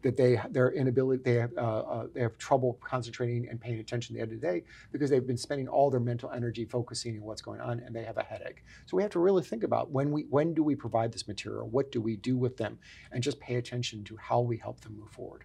that 0.03 0.17
they 0.17 0.41
their 0.51 0.73
inability 0.73 1.23
they 1.23 1.35
have 1.35 1.51
uh, 1.57 1.61
uh, 1.61 2.07
they 2.15 2.21
have 2.21 2.37
trouble 2.39 2.79
concentrating 2.83 3.49
and 3.49 3.61
paying 3.61 3.79
attention 3.79 4.15
at 4.15 4.19
the 4.19 4.23
end 4.23 4.33
of 4.33 4.41
the 4.41 4.47
day 4.47 4.65
because 4.91 5.11
they've 5.11 5.27
been 5.27 5.37
spending 5.37 5.69
all 5.69 5.91
their 5.91 6.01
mental 6.01 6.31
energy 6.33 6.65
focusing 6.65 7.17
on 7.17 7.23
what's 7.23 7.43
going 7.43 7.61
on 7.61 7.81
and 7.81 7.95
they 7.95 8.05
have 8.05 8.19
a 8.19 8.23
headache. 8.23 8.65
So 8.87 8.97
we 8.97 9.03
have 9.03 9.13
to 9.13 9.21
really 9.21 9.43
think 9.43 9.63
about 9.65 9.91
when 9.91 10.11
we 10.11 10.27
when 10.31 10.55
do 10.55 10.63
we 10.63 10.75
provide 10.75 11.13
this 11.13 11.27
material, 11.27 11.69
what 11.69 11.93
do 11.93 12.01
we 12.01 12.17
do 12.17 12.37
with 12.37 12.57
them, 12.57 12.79
and 13.13 13.23
just 13.23 13.41
pay 13.41 13.57
attention 13.57 14.05
to 14.05 14.17
how 14.17 14.41
we 14.41 14.57
help 14.57 14.81
them 14.81 14.97
move 14.99 15.11
forward. 15.11 15.45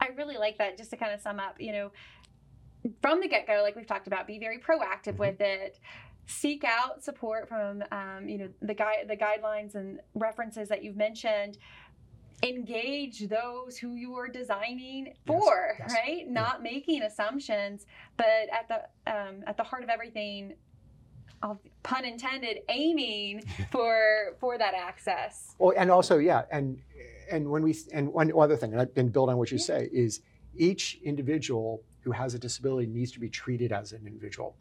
I 0.00 0.08
really 0.16 0.36
like 0.36 0.58
that. 0.58 0.78
Just 0.78 0.90
to 0.90 0.96
kind 0.96 1.12
of 1.12 1.20
sum 1.20 1.40
up, 1.40 1.60
you 1.60 1.72
know, 1.72 1.90
from 3.02 3.20
the 3.20 3.28
get 3.28 3.46
go, 3.46 3.60
like 3.62 3.74
we've 3.74 3.86
talked 3.86 4.06
about, 4.06 4.26
be 4.26 4.38
very 4.38 4.58
proactive 4.58 5.14
mm-hmm. 5.14 5.18
with 5.18 5.40
it 5.40 5.78
seek 6.28 6.62
out 6.62 7.02
support 7.02 7.48
from 7.48 7.82
um, 7.90 8.28
you 8.28 8.36
know 8.36 8.48
the 8.60 8.74
guide 8.74 9.06
the 9.08 9.16
guidelines 9.16 9.74
and 9.74 9.98
references 10.14 10.68
that 10.68 10.84
you've 10.84 10.96
mentioned 10.96 11.56
engage 12.42 13.28
those 13.28 13.76
who 13.76 13.94
you 13.94 14.14
are 14.14 14.28
designing 14.28 15.12
for 15.26 15.76
yes, 15.78 15.88
yes. 15.88 15.92
right 15.92 16.28
not 16.28 16.62
making 16.62 17.02
assumptions 17.02 17.86
but 18.16 18.46
at 18.52 18.68
the 18.68 19.12
um, 19.12 19.42
at 19.46 19.56
the 19.56 19.62
heart 19.62 19.82
of 19.82 19.88
everything 19.88 20.54
I'll, 21.42 21.60
pun 21.82 22.04
intended 22.04 22.60
aiming 22.68 23.44
for 23.70 24.36
for 24.40 24.58
that 24.58 24.74
access. 24.74 25.54
Well 25.58 25.72
and 25.76 25.90
also 25.90 26.18
yeah 26.18 26.42
and 26.50 26.78
and 27.30 27.48
when 27.48 27.62
we 27.62 27.76
and 27.92 28.12
one 28.12 28.32
other 28.38 28.56
thing 28.56 28.72
and, 28.72 28.82
I, 28.82 28.86
and 28.96 29.12
build 29.12 29.30
on 29.30 29.36
what 29.36 29.50
you 29.50 29.58
yeah. 29.58 29.64
say 29.64 29.88
is 29.92 30.22
each 30.56 30.98
individual 31.02 31.82
who 32.00 32.10
has 32.12 32.34
a 32.34 32.38
disability 32.38 32.86
needs 32.88 33.12
to 33.12 33.20
be 33.20 33.28
treated 33.28 33.72
as 33.72 33.92
an 33.92 34.06
individual 34.06 34.56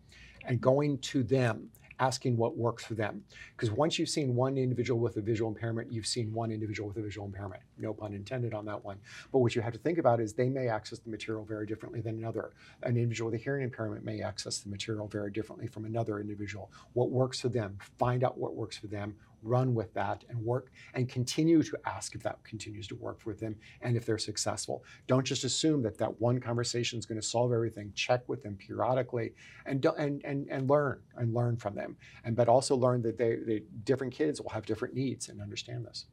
and 0.46 0.62
going 0.62 0.98
to 1.00 1.24
them 1.24 1.70
asking 2.00 2.38
what 2.38 2.58
works 2.58 2.86
for 2.86 2.94
them. 2.94 3.24
Because 3.56 3.72
once 3.72 3.98
you've 3.98 4.10
seen 4.10 4.36
one 4.36 4.58
individual 4.58 5.00
with 5.00 5.18
a 5.18 5.22
visual 5.22 5.50
impairment, 5.50 5.92
you've 5.92 6.08
seen 6.08 6.34
one 6.34 6.52
individual 6.52 6.88
with 6.88 6.98
a 6.98 7.02
visual 7.02 7.26
impairment. 7.26 7.62
No 7.78 7.94
pun 7.94 8.14
intended 8.14 8.54
on 8.54 8.66
that 8.66 8.84
one. 8.84 8.98
But 9.32 9.40
what 9.40 9.56
you 9.56 9.62
have 9.62 9.74
to 9.74 9.80
think 9.80 9.98
about 9.98 10.20
is 10.20 10.34
they 10.34 10.50
may 10.50 10.68
access 10.68 11.00
the 11.00 11.10
material 11.10 11.44
very 11.44 11.66
differently 11.66 12.02
than 12.02 12.18
another. 12.18 12.52
An 12.84 12.96
individual 12.98 13.32
with 13.32 13.40
a 13.40 13.44
hearing 13.44 13.64
impairment 13.64 14.06
may 14.06 14.22
access 14.22 14.60
the 14.60 14.70
material 14.70 15.08
very 15.08 15.32
differently 15.32 15.68
from 15.68 15.86
another 15.86 16.20
individual. 16.20 16.72
What 16.94 17.10
works 17.10 17.42
for 17.42 17.50
them, 17.50 17.78
find 17.98 18.24
out 18.24 18.38
what 18.38 18.56
works 18.56 18.78
for 18.78 18.88
them, 18.88 19.16
run 19.44 19.74
with 19.74 19.94
that 19.94 20.24
and 20.30 20.40
work 20.40 20.72
and 20.94 21.08
continue 21.10 21.62
to 21.64 21.78
ask 21.86 22.16
if 22.16 22.24
that 22.24 22.44
continues 22.44 22.88
to 22.88 22.96
work 22.96 23.20
for 23.20 23.34
them 23.34 23.56
and 23.82 23.96
if 23.96 24.06
they're 24.06 24.18
successful. 24.18 24.84
Don't 25.08 25.26
just 25.26 25.44
assume 25.44 25.82
that 25.84 25.98
that 25.98 26.20
one 26.20 26.40
conversation 26.40 27.00
is 27.00 27.06
going 27.06 27.20
to 27.20 27.26
solve 27.26 27.52
everything. 27.52 27.92
Check 27.94 28.28
with 28.28 28.44
them 28.44 28.56
periodically 28.56 29.34
and 29.66 29.86
and 29.98 30.22
and, 30.24 30.48
and 30.50 30.70
learn 30.70 31.02
and 31.16 31.34
learn 31.34 31.58
from 31.58 31.76
them. 31.76 31.98
And 32.24 32.36
but 32.36 32.48
also 32.48 32.76
learn 32.76 33.02
that 33.04 33.18
they, 33.18 33.38
they 33.46 33.64
different 33.84 34.14
kids 34.14 34.42
will 34.42 34.50
have 34.50 34.66
different 34.66 34.94
needs 34.94 35.30
and 35.30 35.42
understand 35.42 35.86
this. 35.86 36.06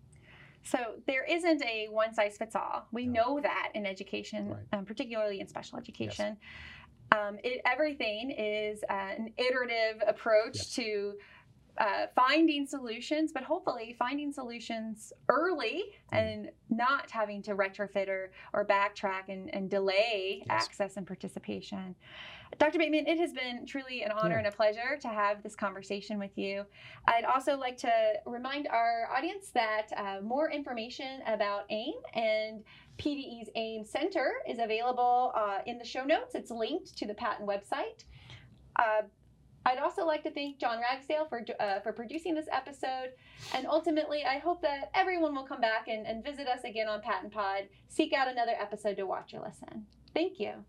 So 0.64 0.78
there 1.06 1.24
isn't 1.24 1.62
a 1.62 1.88
one 1.90 2.14
size 2.14 2.36
fits 2.38 2.56
all. 2.56 2.86
We 2.90 3.06
no. 3.06 3.12
know 3.12 3.40
that 3.42 3.70
in 3.74 3.84
education, 3.84 4.48
right. 4.48 4.58
um, 4.72 4.84
particularly 4.84 5.40
in 5.40 5.48
special 5.48 5.78
education. 5.78 6.36
Yes. 6.40 7.20
Um, 7.20 7.38
it, 7.44 7.60
everything 7.66 8.30
is 8.30 8.82
uh, 8.88 8.92
an 8.92 9.32
iterative 9.36 10.02
approach 10.06 10.56
yes. 10.56 10.74
to 10.76 11.14
uh, 11.78 12.06
finding 12.14 12.66
solutions, 12.66 13.32
but 13.32 13.42
hopefully 13.42 13.96
finding 13.98 14.32
solutions 14.32 15.12
early 15.28 15.84
mm. 16.12 16.18
and 16.18 16.50
not 16.70 17.10
having 17.10 17.42
to 17.42 17.54
retrofit 17.54 18.08
or, 18.08 18.30
or 18.52 18.64
backtrack 18.64 19.28
and, 19.28 19.52
and 19.54 19.70
delay 19.70 20.44
yes. 20.46 20.64
access 20.64 20.96
and 20.96 21.06
participation. 21.06 21.94
Dr. 22.58 22.78
Bateman, 22.78 23.06
it 23.06 23.18
has 23.18 23.32
been 23.32 23.66
truly 23.66 24.02
an 24.02 24.12
honor 24.12 24.34
yeah. 24.34 24.38
and 24.38 24.46
a 24.46 24.52
pleasure 24.52 24.96
to 25.00 25.08
have 25.08 25.42
this 25.42 25.56
conversation 25.56 26.18
with 26.18 26.36
you. 26.36 26.64
I'd 27.08 27.24
also 27.24 27.56
like 27.56 27.76
to 27.78 27.90
remind 28.26 28.68
our 28.68 29.08
audience 29.14 29.50
that 29.54 29.88
uh, 29.96 30.20
more 30.22 30.50
information 30.50 31.20
about 31.26 31.64
AIM 31.70 31.94
and 32.14 32.62
PDE's 32.98 33.48
AIM 33.56 33.84
Center 33.84 34.34
is 34.48 34.58
available 34.60 35.32
uh, 35.34 35.58
in 35.66 35.78
the 35.78 35.84
show 35.84 36.04
notes. 36.04 36.34
It's 36.34 36.50
linked 36.50 36.96
to 36.98 37.06
the 37.06 37.14
PaTTAN 37.14 37.44
website. 37.44 38.04
Uh, 38.76 39.02
I'd 39.66 39.78
also 39.78 40.04
like 40.04 40.22
to 40.24 40.30
thank 40.30 40.58
John 40.58 40.78
Ragsdale 40.80 41.26
for, 41.26 41.44
uh, 41.58 41.80
for 41.80 41.92
producing 41.92 42.34
this 42.34 42.46
episode. 42.52 43.12
And 43.54 43.66
ultimately, 43.66 44.24
I 44.24 44.38
hope 44.38 44.60
that 44.62 44.90
everyone 44.94 45.34
will 45.34 45.46
come 45.46 45.60
back 45.60 45.88
and, 45.88 46.06
and 46.06 46.22
visit 46.22 46.46
us 46.46 46.64
again 46.64 46.88
on 46.88 47.00
PaTTAN 47.00 47.32
Pod. 47.32 47.68
Seek 47.88 48.12
out 48.12 48.28
another 48.28 48.52
episode 48.58 48.96
to 48.96 49.04
watch 49.04 49.32
or 49.34 49.40
listen. 49.40 49.86
Thank 50.12 50.38
you. 50.38 50.64